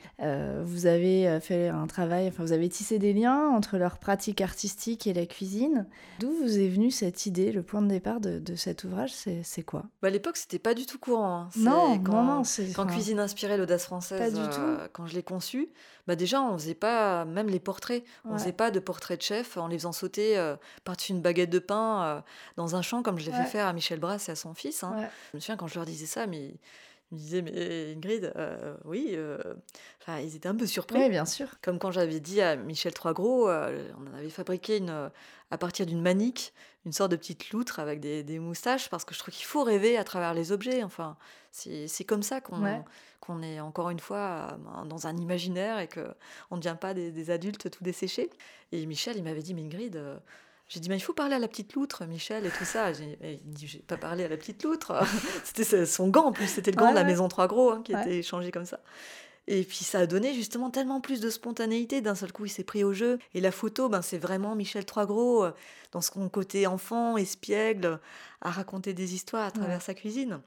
[0.65, 5.07] vous avez fait un travail, enfin, vous avez tissé des liens entre leur pratique artistique
[5.07, 5.87] et la cuisine.
[6.21, 9.85] D'où vous est venue cette idée, le point de départ de, cet ouvrage, c'est quoi?
[10.01, 11.43] Bah, À l'époque, c'était pas du tout courant.
[11.43, 11.49] Hein.
[11.57, 12.43] Non, quand, non,
[12.75, 14.39] Quand Cuisine inspirée, l'audace française,
[14.93, 15.69] quand je l'ai conçu,
[16.07, 19.57] bah déjà, on faisait pas, même les portraits, on faisait pas de portraits de chef
[19.57, 20.37] en les faisant sauter
[20.85, 22.21] par-dessus une baguette de pain euh,
[22.57, 24.85] dans un champ, comme je l'ai fait faire à Michel Brasse et à son fils.
[24.85, 24.94] Hein.
[25.03, 26.55] Je me souviens quand je leur disais ça, mais
[27.13, 29.39] ils me disaient, mais Ingrid, euh, oui, euh,
[30.01, 30.99] enfin, ils étaient un peu surpris.
[30.99, 31.49] Oui, bien sûr.
[31.63, 35.11] Comme quand j'avais dit à Michel Troisgros, on en avait fabriqué une,
[35.51, 36.53] à partir d'une manique,
[36.85, 39.63] une sorte de petite loutre avec des, des moustaches, parce que je trouve qu'il faut
[39.63, 40.83] rêver à travers les objets.
[40.83, 41.17] Enfin,
[41.53, 42.85] c'est comme ça qu'on
[43.21, 47.31] qu'on est encore une fois dans un imaginaire et qu'on ne devient pas des, des,
[47.31, 48.29] adultes tout desséchés.
[48.71, 49.99] Et Michel, il m'avait dit, mais Ingrid,
[50.75, 52.93] j'ai dit, mais il faut parler à la petite loutre, Michel, et tout ça.
[52.93, 54.93] J'ai dit, j'ai pas parlé à la petite loutre.
[55.45, 57.93] c'était son gant, en plus, c'était le gant de la Maison Trois Gros hein, qui
[57.93, 58.81] était échangé comme ça.
[59.47, 62.01] Et puis ça a donné justement tellement plus de spontanéité.
[62.01, 63.21] D'un seul coup, il s'est pris au jeu.
[63.35, 65.53] Et la photo, ben, c'est vraiment Michel Troisgros, euh,
[65.93, 68.01] dans son côté enfant, espiègle,
[68.41, 70.41] à raconter des histoires à travers sa cuisine.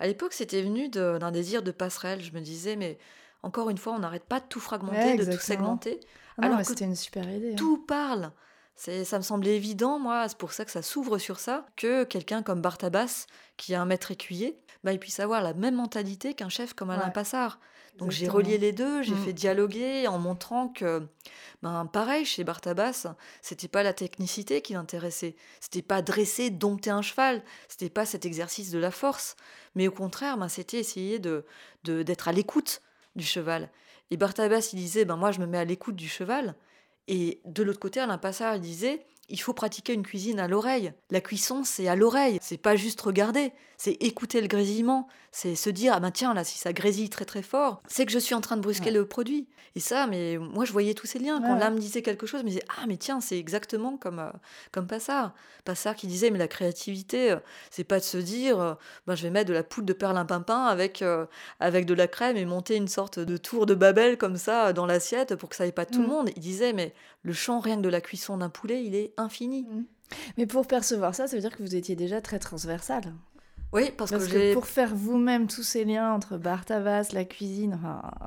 [0.00, 2.20] À l'époque, c'était venu d'un désir de passerelle.
[2.20, 2.98] Je me disais, mais
[3.44, 6.00] encore une fois, on n'arrête pas de tout fragmenter, de tout segmenter.
[6.38, 7.52] Ah alors c'était une super idée.
[7.52, 7.56] Hein.
[7.56, 8.32] Tout parle
[8.78, 12.42] ça me semblait évident, moi, c'est pour ça que ça s'ouvre sur ça, que quelqu'un
[12.42, 13.26] comme Bartabas,
[13.56, 16.90] qui est un maître écuyer, bah, il puisse avoir la même mentalité qu'un chef comme
[16.90, 17.58] Alain Passard.
[17.98, 19.24] Donc j'ai relié les deux, j'ai mm.
[19.24, 21.02] fait dialoguer en montrant que,
[21.62, 23.08] ben, pareil, chez Bartabas,
[23.42, 28.24] c'était pas la technicité qui l'intéressait, c'était pas dresser, dompter un cheval, c'était pas cet
[28.24, 29.34] exercice de la force,
[29.74, 31.44] mais au contraire, ben, c'était essayer de
[31.82, 32.82] d'être à l'écoute
[33.16, 33.68] du cheval.
[34.12, 36.54] Et Bartabas, il disait, ben moi je me mets à l'écoute du cheval,
[37.08, 40.92] et de l'autre côté, Alain Passard disait il faut pratiquer une cuisine à l'oreille.
[41.10, 42.38] La cuisson, c'est à l'oreille.
[42.40, 45.06] C'est pas juste regarder, c'est écouter le grésillement.
[45.30, 48.12] C'est se dire ah ben tiens là, si ça grésille très très fort, c'est que
[48.12, 49.46] je suis en train de brusquer le produit.
[49.76, 51.40] Et ça, mais moi je voyais tous ces liens.
[51.40, 54.30] Quand l'âme disait quelque chose, je me disais ah mais tiens, c'est exactement comme euh,
[54.72, 55.32] comme Passard.
[55.64, 57.36] Passard qui disait mais la créativité, euh,
[57.70, 58.74] c'est pas de se dire euh,
[59.06, 61.04] ben je vais mettre de la poudre de perlimpinpin avec
[61.60, 64.86] avec de la crème et monter une sorte de tour de Babel comme ça dans
[64.86, 66.10] l'assiette pour que ça ait pas tout le mm.
[66.10, 66.30] monde.
[66.34, 69.62] Il disait mais le champ rien que de la cuisson d'un poulet, il est infini.
[69.70, 69.84] Mm.
[70.36, 73.12] Mais pour percevoir ça, ça veut dire que vous étiez déjà très transversal.
[73.72, 77.78] Oui, parce, que, pour faire vous-même tous ces liens entre Bartavas, la cuisine,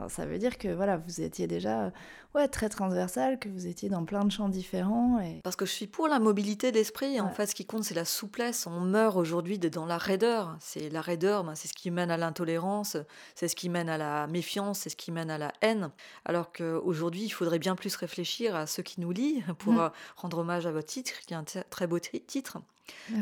[0.07, 1.91] ça veut dire que voilà, vous étiez déjà
[2.35, 5.19] ouais, très transversal, que vous étiez dans plein de champs différents.
[5.19, 5.39] Et...
[5.43, 7.19] Parce que je suis pour la mobilité d'esprit.
[7.19, 8.67] En fait, ce qui compte, c'est la souplesse.
[8.67, 10.55] On meurt aujourd'hui dans la raideur.
[10.59, 12.97] C'est la raideur, ben, c'est ce qui mène à l'intolérance,
[13.35, 15.89] c'est ce qui mène à la méfiance, c'est ce qui mène à la haine.
[16.25, 19.79] Alors qu'aujourd'hui, il faudrait bien plus réfléchir à ce qui nous lie pour mm.
[19.79, 22.59] euh, rendre hommage à votre titre, qui est un très beau titre.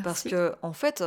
[0.04, 1.04] Parce que, en fait,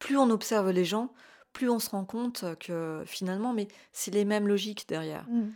[0.00, 1.12] plus on observe les gens,
[1.52, 5.24] plus on se rend compte que finalement, mais c'est les mêmes logiques derrière.
[5.28, 5.50] Mm.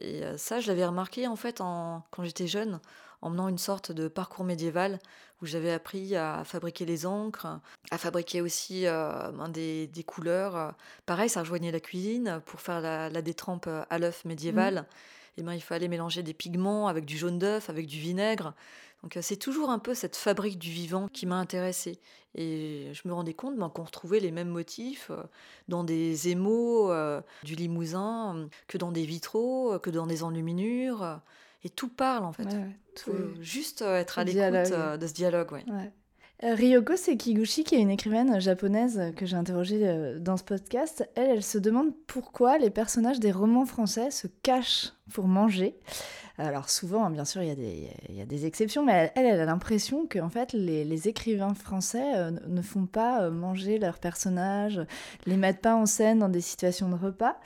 [0.00, 2.80] Et euh, ça, je l'avais remarqué en fait en, quand j'étais jeune,
[3.20, 5.00] en menant une sorte de parcours médiéval
[5.42, 7.46] où j'avais appris à fabriquer les encres,
[7.90, 10.74] à fabriquer aussi euh, ben, des, couleurs.
[11.06, 14.74] Pareil, ça rejoignait la cuisine pour faire la, détrempe à l'œuf médiéval.
[14.74, 15.40] Mmh.
[15.40, 18.54] Et ben, il fallait mélanger des pigments avec du jaune d'œuf, avec du vinaigre.
[19.02, 22.00] Donc c'est toujours un peu cette fabrique du vivant qui m'a intéressée.
[22.34, 25.10] Et je me rendais compte ben, qu'on retrouvait les mêmes motifs
[25.68, 26.92] dans des émaux
[27.42, 31.20] du Limousin que dans des vitraux, que dans des enluminures
[31.64, 32.48] et tout parle en fait.
[33.40, 35.52] Juste euh, être à l'écoute euh, de ce dialogue.
[35.52, 35.92] Ouais.
[36.44, 41.30] Euh, Ryoko Sekiguchi, qui est une écrivaine japonaise que j'ai interrogée dans ce podcast, elle,
[41.30, 45.74] elle se demande pourquoi les personnages des romans français se cachent pour manger.
[46.40, 50.06] Alors souvent, hein, bien sûr, il y, a des, exceptions, mais elle, elle a l'impression
[50.06, 54.80] que en fait, les, écrivains français euh, ne font pas euh, manger leurs personnages,
[55.26, 57.36] les mettent pas en scène dans des situations de repas,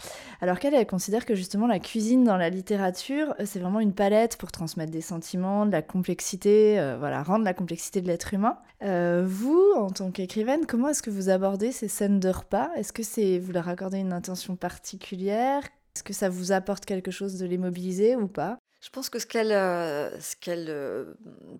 [0.42, 3.94] alors qu'elle, elle considère que justement la cuisine dans la littérature, euh, c'est vraiment une
[3.94, 8.58] palette pour transmettre des sentiments, de la complexité, voilà, rendre la complexité de l'être humain.
[8.82, 12.70] vous, en tant qu'écrivaine, comment est-ce que vous abordez ces scènes de repas?
[12.76, 15.62] Est-ce que c'est vous leur accordez une intention particulière?
[15.94, 18.58] Est-ce que ça vous apporte quelque chose de les mobiliser ou pas?
[18.80, 21.14] Je pense que ce qu'elle euh, ce qu'elle euh,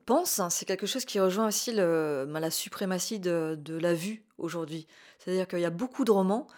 [0.07, 3.95] pense, hein, c'est quelque chose qui rejoint aussi le, ben, la suprématie de, de la
[3.95, 4.89] vue aujourd'hui.
[5.19, 6.49] C'est-à-dire qu'il y a beaucoup de romans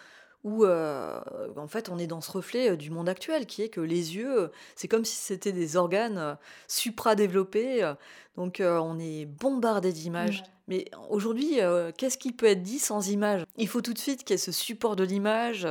[0.43, 1.19] où euh,
[1.55, 4.51] en fait on est dans ce reflet du monde actuel qui est que les yeux,
[4.75, 7.93] c'est comme si c'était des organes supra-développés,
[8.35, 10.43] donc on est bombardé d'images.
[10.67, 11.59] Mais aujourd'hui,
[11.97, 14.37] qu'est-ce qui peut être dit sans images Il faut tout de suite qu'il y ait
[14.37, 15.67] ce support de l'image,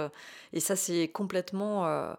[0.52, 2.14] et ça c'est complètement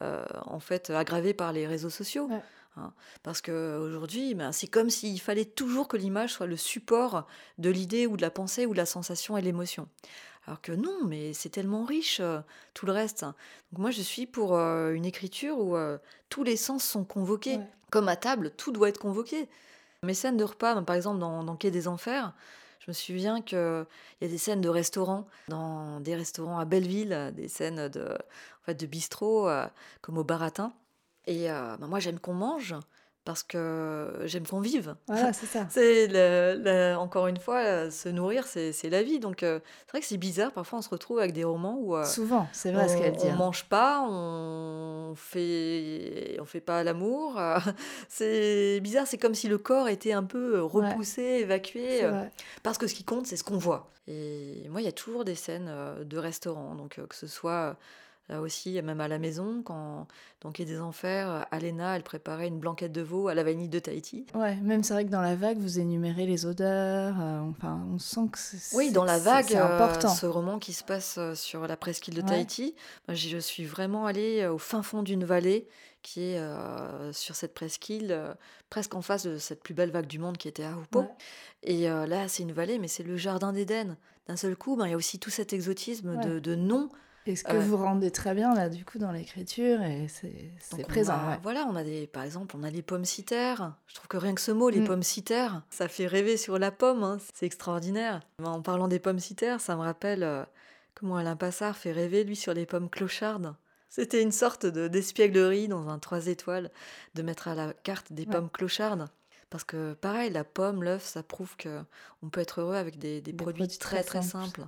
[0.00, 2.28] en fait aggravé par les réseaux sociaux.
[2.76, 2.92] Hein.
[3.24, 7.26] parce qu'aujourd'hui, ben, c'est comme s'il fallait toujours que l'image soit le support
[7.58, 9.88] de l'idée ou de la pensée ou de la sensation et l'émotion.
[10.46, 12.40] Alors que non, mais c'est tellement riche euh,
[12.74, 13.22] tout le reste.
[13.22, 17.60] Donc moi, je suis pour euh, une écriture où euh, tous les sens sont convoqués.
[17.90, 19.48] Comme à table, tout doit être convoqué.
[20.02, 22.32] Mes scènes de repas, ben, par exemple dans, Quai des Enfers,
[22.78, 23.86] je me souviens qu'il
[24.22, 28.16] y a des scènes de restaurants, dans des restaurants à Belleville, des scènes de,
[28.66, 29.50] en de bistrot,
[30.00, 30.72] comme au Baratin.
[31.26, 32.74] Et ben, moi, j'aime qu'on mange,
[33.24, 34.96] parce que j'aime qu'on vive.
[35.06, 35.66] Voilà, c'est ça.
[35.70, 39.18] c'est encore une fois, se nourrir, c'est la vie.
[39.18, 40.52] Donc euh, c'est vrai que c'est bizarre.
[40.52, 43.26] Parfois, on se retrouve avec des romans où euh, souvent, c'est vrai ce qu'elle dit.
[43.26, 43.36] On hein.
[43.36, 47.40] mange pas, on fait, on fait pas l'amour.
[48.08, 49.06] c'est bizarre.
[49.06, 52.02] C'est comme si le corps était un peu repoussé, évacué.
[52.62, 53.90] parce que ce qui compte, c'est ce qu'on voit.
[54.10, 57.76] Et moi, il y a toujours des scènes euh, de restaurants, donc que ce soit
[58.38, 60.06] aussi, même à la maison, quand
[60.40, 63.78] dans Quai des Enfers, Alena, elle préparait une blanquette de veau à la vanille de
[63.78, 64.26] Tahiti.
[64.34, 67.14] Ouais, même c'est vrai que dans la vague, vous énumérez les odeurs.
[67.20, 70.08] Euh, enfin, on sent que c'est Oui, dans la vague, c'est important.
[70.08, 72.74] ce roman qui se passe euh, sur la presqu'île de Tahiti,
[73.08, 75.66] je suis vraiment allée euh, au fin fond d'une vallée
[76.02, 76.42] qui est
[77.12, 78.18] sur cette presqu'île,
[78.70, 81.04] presque en face de cette plus belle vague du monde qui était à Hupo.
[81.62, 83.98] Et là, c'est une vallée, mais c'est le jardin d'Éden.
[84.26, 86.88] D'un seul coup, ben, il y a aussi tout cet exotisme de, de noms
[87.30, 91.18] et ce que vous rendez très bien là, du coup, dans l'écriture, et c'est présent.
[91.42, 93.74] Voilà, on a des, par exemple, on a les pommes citères.
[93.86, 94.86] Je trouve que rien que ce mot, les mm.
[94.86, 97.04] pommes citères, ça fait rêver sur la pomme.
[97.04, 97.18] Hein.
[97.34, 98.20] C'est extraordinaire.
[98.42, 100.44] En parlant des pommes citères, ça me rappelle euh,
[100.94, 103.54] comment Alain Passard fait rêver lui sur les pommes clochardes.
[103.88, 106.70] C'était une sorte de d'espièglerie dans un trois étoiles
[107.14, 109.08] de mettre à la carte des pommes clochardes.
[109.50, 111.80] Parce que pareil, la pomme, l'œuf, ça prouve que
[112.22, 114.62] on peut être heureux avec des, produits, très très, simples.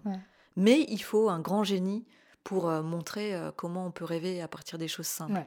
[0.57, 2.05] Mais il faut un grand génie
[2.45, 5.45] pour euh, montrer euh, comment on peut rêver à partir des choses simples.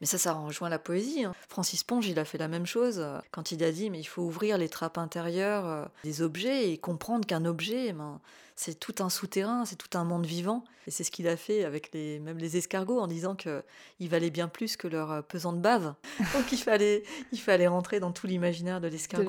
[0.00, 1.22] Mais ça, ça rejoint la poésie.
[1.22, 1.32] Hein.
[1.48, 4.04] Francis Ponge, il a fait la même chose euh, quand il a dit mais il
[4.04, 8.20] faut ouvrir les trappes intérieures des objets et comprendre qu'un objet, eh ben,
[8.56, 10.64] c'est tout un souterrain, c'est tout un monde vivant.
[10.88, 14.30] Et c'est ce qu'il a fait avec les, même les escargots en disant qu'ils valaient
[14.30, 15.94] bien plus que leur pesant de bave.
[16.34, 19.24] Donc il fallait, il fallait rentrer dans tout l'imaginaire de l'escargot.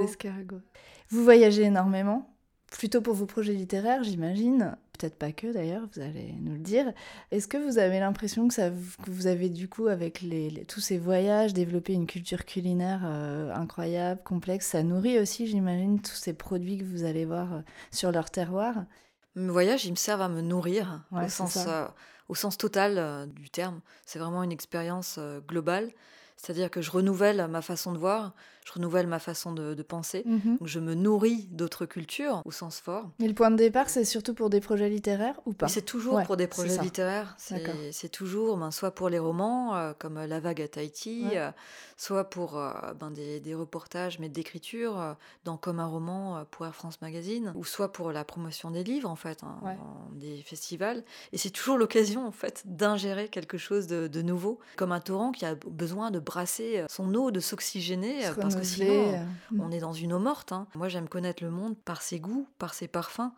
[1.09, 2.32] Vous voyagez énormément
[2.77, 4.75] plutôt pour vos projets littéraires, j'imagine.
[4.97, 6.91] Peut-être pas que d'ailleurs, vous allez nous le dire.
[7.31, 8.69] Est-ce que vous avez l'impression que, ça,
[9.07, 14.21] vous avez du coup, avec les, tous ces voyages, développé une culture culinaire euh, incroyable,
[14.23, 14.67] complexe?
[14.67, 17.61] Ça nourrit aussi, j'imagine, tous ces produits que vous allez voir euh,
[17.91, 18.85] sur leur terroir?
[19.35, 21.85] Mes voyages, ils me servent à me nourrir au, sens, euh,
[22.29, 23.81] au sens total du terme.
[24.05, 25.89] C'est vraiment une expérience globale.
[26.37, 28.33] C'est-à-dire que je renouvelle ma façon de voir,
[28.65, 30.23] je renouvelle ma façon de, penser.
[30.25, 30.57] Mhm.
[30.63, 33.09] je me nourris d'autres cultures au sens fort.
[33.19, 35.67] Et le point de départ, c'est surtout pour des projets littéraires ou pas?
[35.67, 37.35] C'est toujours pour des projets littéraires.
[37.37, 41.51] C'est toujours ben, soit pour les romans, euh, comme La vague à Tahiti, euh,
[41.97, 47.01] soit pour euh, ben, des, reportages, mais d'écriture, dans Comme un roman pour Air France
[47.01, 49.75] Magazine, ou soit pour la promotion des livres, en fait, hein,
[50.13, 51.03] des festivals.
[51.31, 55.45] Et c'est toujours l'occasion, en fait, d'ingérer quelque chose de, nouveau, comme un torrent qui
[55.45, 58.21] a besoin de brasser son eau, de s'oxygéner.
[58.39, 59.27] parce que sinon,
[59.59, 60.51] on, est dans une eau morte.
[60.51, 60.67] Hein.
[60.75, 63.31] Moi, j'aime connaître le monde par ses goûts, par ses parfums.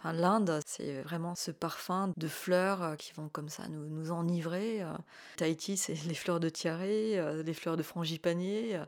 [0.00, 4.12] Enfin, L'Inde, c'est vraiment ce parfum de fleurs euh, qui vont comme ça nous, nous
[4.12, 4.82] enivrer.
[4.82, 4.94] Euh.
[5.36, 8.80] Tahiti, c'est les fleurs de tiaré, euh, les fleurs de frangipanier.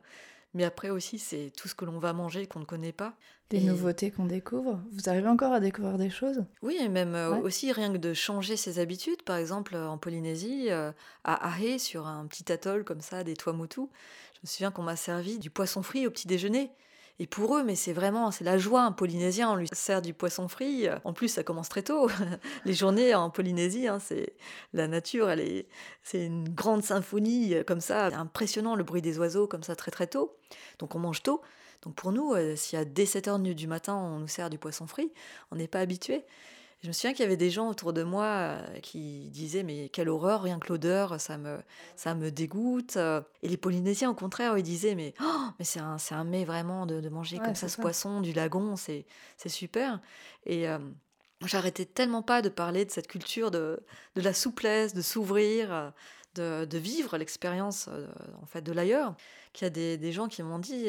[0.55, 3.15] Mais après aussi, c'est tout ce que l'on va manger qu'on ne connaît pas.
[3.49, 4.81] Des nouveautés qu'on découvre.
[4.93, 6.43] Vous arrivez encore à découvrir des choses?
[6.63, 9.23] Oui, et même aussi rien que de changer ses habitudes.
[9.23, 13.89] Par exemple, en Polynésie, à Ahe, sur un petit atoll comme ça, des Tuamotu,
[14.43, 16.73] je me souviens qu'on m'a servi du poisson frit au petit déjeuner.
[17.21, 18.83] Et pour eux, mais c'est vraiment, c'est la joie.
[18.83, 20.89] Un Polynésien, on lui sert du poisson frit.
[21.05, 22.11] En plus, ça commence très tôt.
[22.65, 24.35] Les journées en Polynésie, hein, c'est
[24.73, 25.69] la nature, elle est,
[26.03, 30.09] c'est une grande symphonie comme ça, impressionnant le bruit des oiseaux comme ça très très
[30.09, 30.37] tôt.
[30.81, 31.41] Donc on mange tôt.
[31.83, 34.59] Donc pour nous, euh, si à dès 7 h du matin on nous sert du
[34.59, 35.13] poisson frit,
[35.53, 36.25] on n'est pas habitué.
[36.83, 39.89] Je me souviens qu'il y avait des gens autour de moi euh, qui disaient mais
[39.89, 41.61] quelle horreur, rien que l'odeur, ça me,
[41.95, 42.97] ça me dégoûte.
[43.43, 46.85] Et les Polynésiens au contraire, ils disaient mais, oh, mais c'est un, un mets vraiment
[46.85, 49.07] de, manger comme ça, ce poisson du lagon, c'est
[49.47, 50.01] super.
[50.45, 50.79] Et euh,
[51.45, 53.81] j'arrêtais tellement pas de parler de cette culture de,
[54.17, 55.93] de la souplesse, de s'ouvrir,
[56.35, 58.09] de, de, vivre l'expérience euh,
[58.43, 59.15] en fait de l'ailleurs,
[59.53, 60.89] qu'il y a des, des, gens qui m'ont dit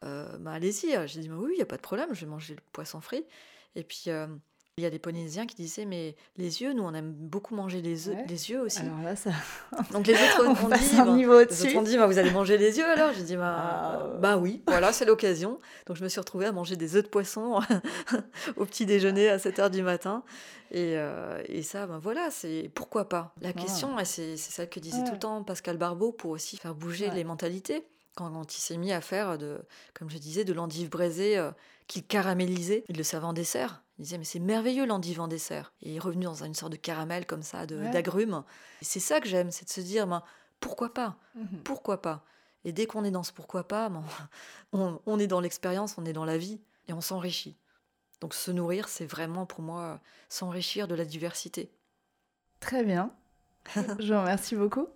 [0.00, 0.96] bah, allez-y.
[1.06, 3.26] J'ai dit oui, il n'y a pas de problème, je vais manger le poisson frit.
[3.74, 4.06] Et puis
[4.78, 7.80] il y a des Polynésiens qui disaient, mais les yeux, nous, on aime beaucoup manger
[7.80, 7.96] les,
[8.28, 8.80] les yeux aussi.
[8.80, 9.30] Alors là, ça...
[9.90, 12.76] Donc les autres on ont dit, un niveau les dit, bah, vous allez manger les
[12.76, 13.10] yeux alors?
[13.16, 14.06] J'ai dit, bah, ah.
[14.20, 15.60] bah oui, voilà, c'est l'occasion.
[15.86, 17.58] Donc je me suis retrouvée à manger des œufs de poisson
[18.56, 20.22] au petit déjeuner à 7h du matin.
[20.70, 23.32] Et, euh, et ça, ben voilà, c'est pourquoi pas?
[23.40, 27.08] La question, c'est celle que disait tout le temps Pascal Barbeau pour aussi faire bouger
[27.12, 27.86] les mentalités
[28.16, 29.60] quand, il s'est mis à faire, de,
[29.94, 31.52] comme je disais, de l'endive braisée euh,
[31.86, 32.84] qu'il caramélisait.
[32.88, 33.82] Il le servait en dessert.
[33.98, 35.72] Il disait, mais c'est merveilleux l'endive en dessert.
[35.82, 38.42] Et il est revenu dans une sorte de caramel comme ça, d'agrumes.
[38.82, 40.22] Et c'est ça que j'aime, c'est de se dire, ben,
[40.60, 41.16] pourquoi pas?
[41.34, 41.62] Mhm.
[41.62, 42.24] Pourquoi pas?
[42.64, 44.02] Et dès qu'on est dans ce pourquoi pas, ben,
[44.72, 47.56] on, est dans l'expérience, on est dans la vie et on s'enrichit.
[48.20, 51.70] Donc se nourrir, c'est vraiment pour moi s'enrichir de la diversité.
[52.60, 53.12] Très bien.
[53.98, 54.88] Je vous remercie beaucoup.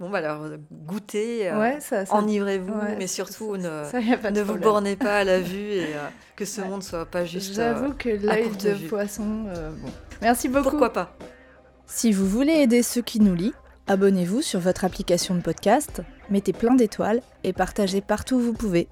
[0.00, 0.46] Bon, bah alors,
[0.86, 1.78] goûtez, euh,
[2.10, 6.60] enivrez-vous, mais surtout ne, ne vous bornez pas à la vue et euh, que ce
[6.60, 7.54] monde ne soit pas juste.
[7.54, 9.44] J'avoue euh, que l'œil de poisson.
[9.44, 9.90] bon.
[10.22, 10.70] Merci beaucoup.
[10.70, 11.16] Pourquoi pas
[11.86, 13.52] Si vous voulez aider ceux qui nous lisent,
[13.86, 18.88] abonnez-vous sur votre application de podcast, mettez plein d'étoiles et partagez partout où vous pouvez.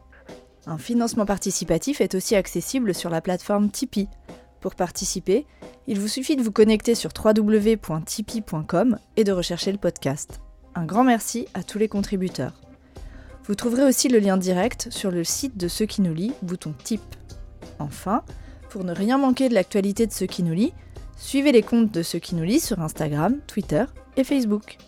[0.67, 4.09] Un financement participatif est aussi accessible sur la plateforme Tipeee.
[4.65, 5.45] Pour participer,
[5.87, 10.41] il vous suffit de vous connecter sur www.tipeee.com et de rechercher le podcast.
[10.75, 12.55] Un grand merci à tous les contributeurs.
[13.45, 16.73] Vous trouverez aussi le lien direct sur le site de Ceux qui nous lit, bouton
[16.83, 17.03] Tip.
[17.79, 18.23] Enfin,
[18.71, 20.73] pour ne rien manquer de l'actualité de Ceux qui nous lit,
[21.19, 23.85] suivez les comptes de Ceux qui nous lit sur Instagram, Twitter
[24.17, 24.79] et Facebook.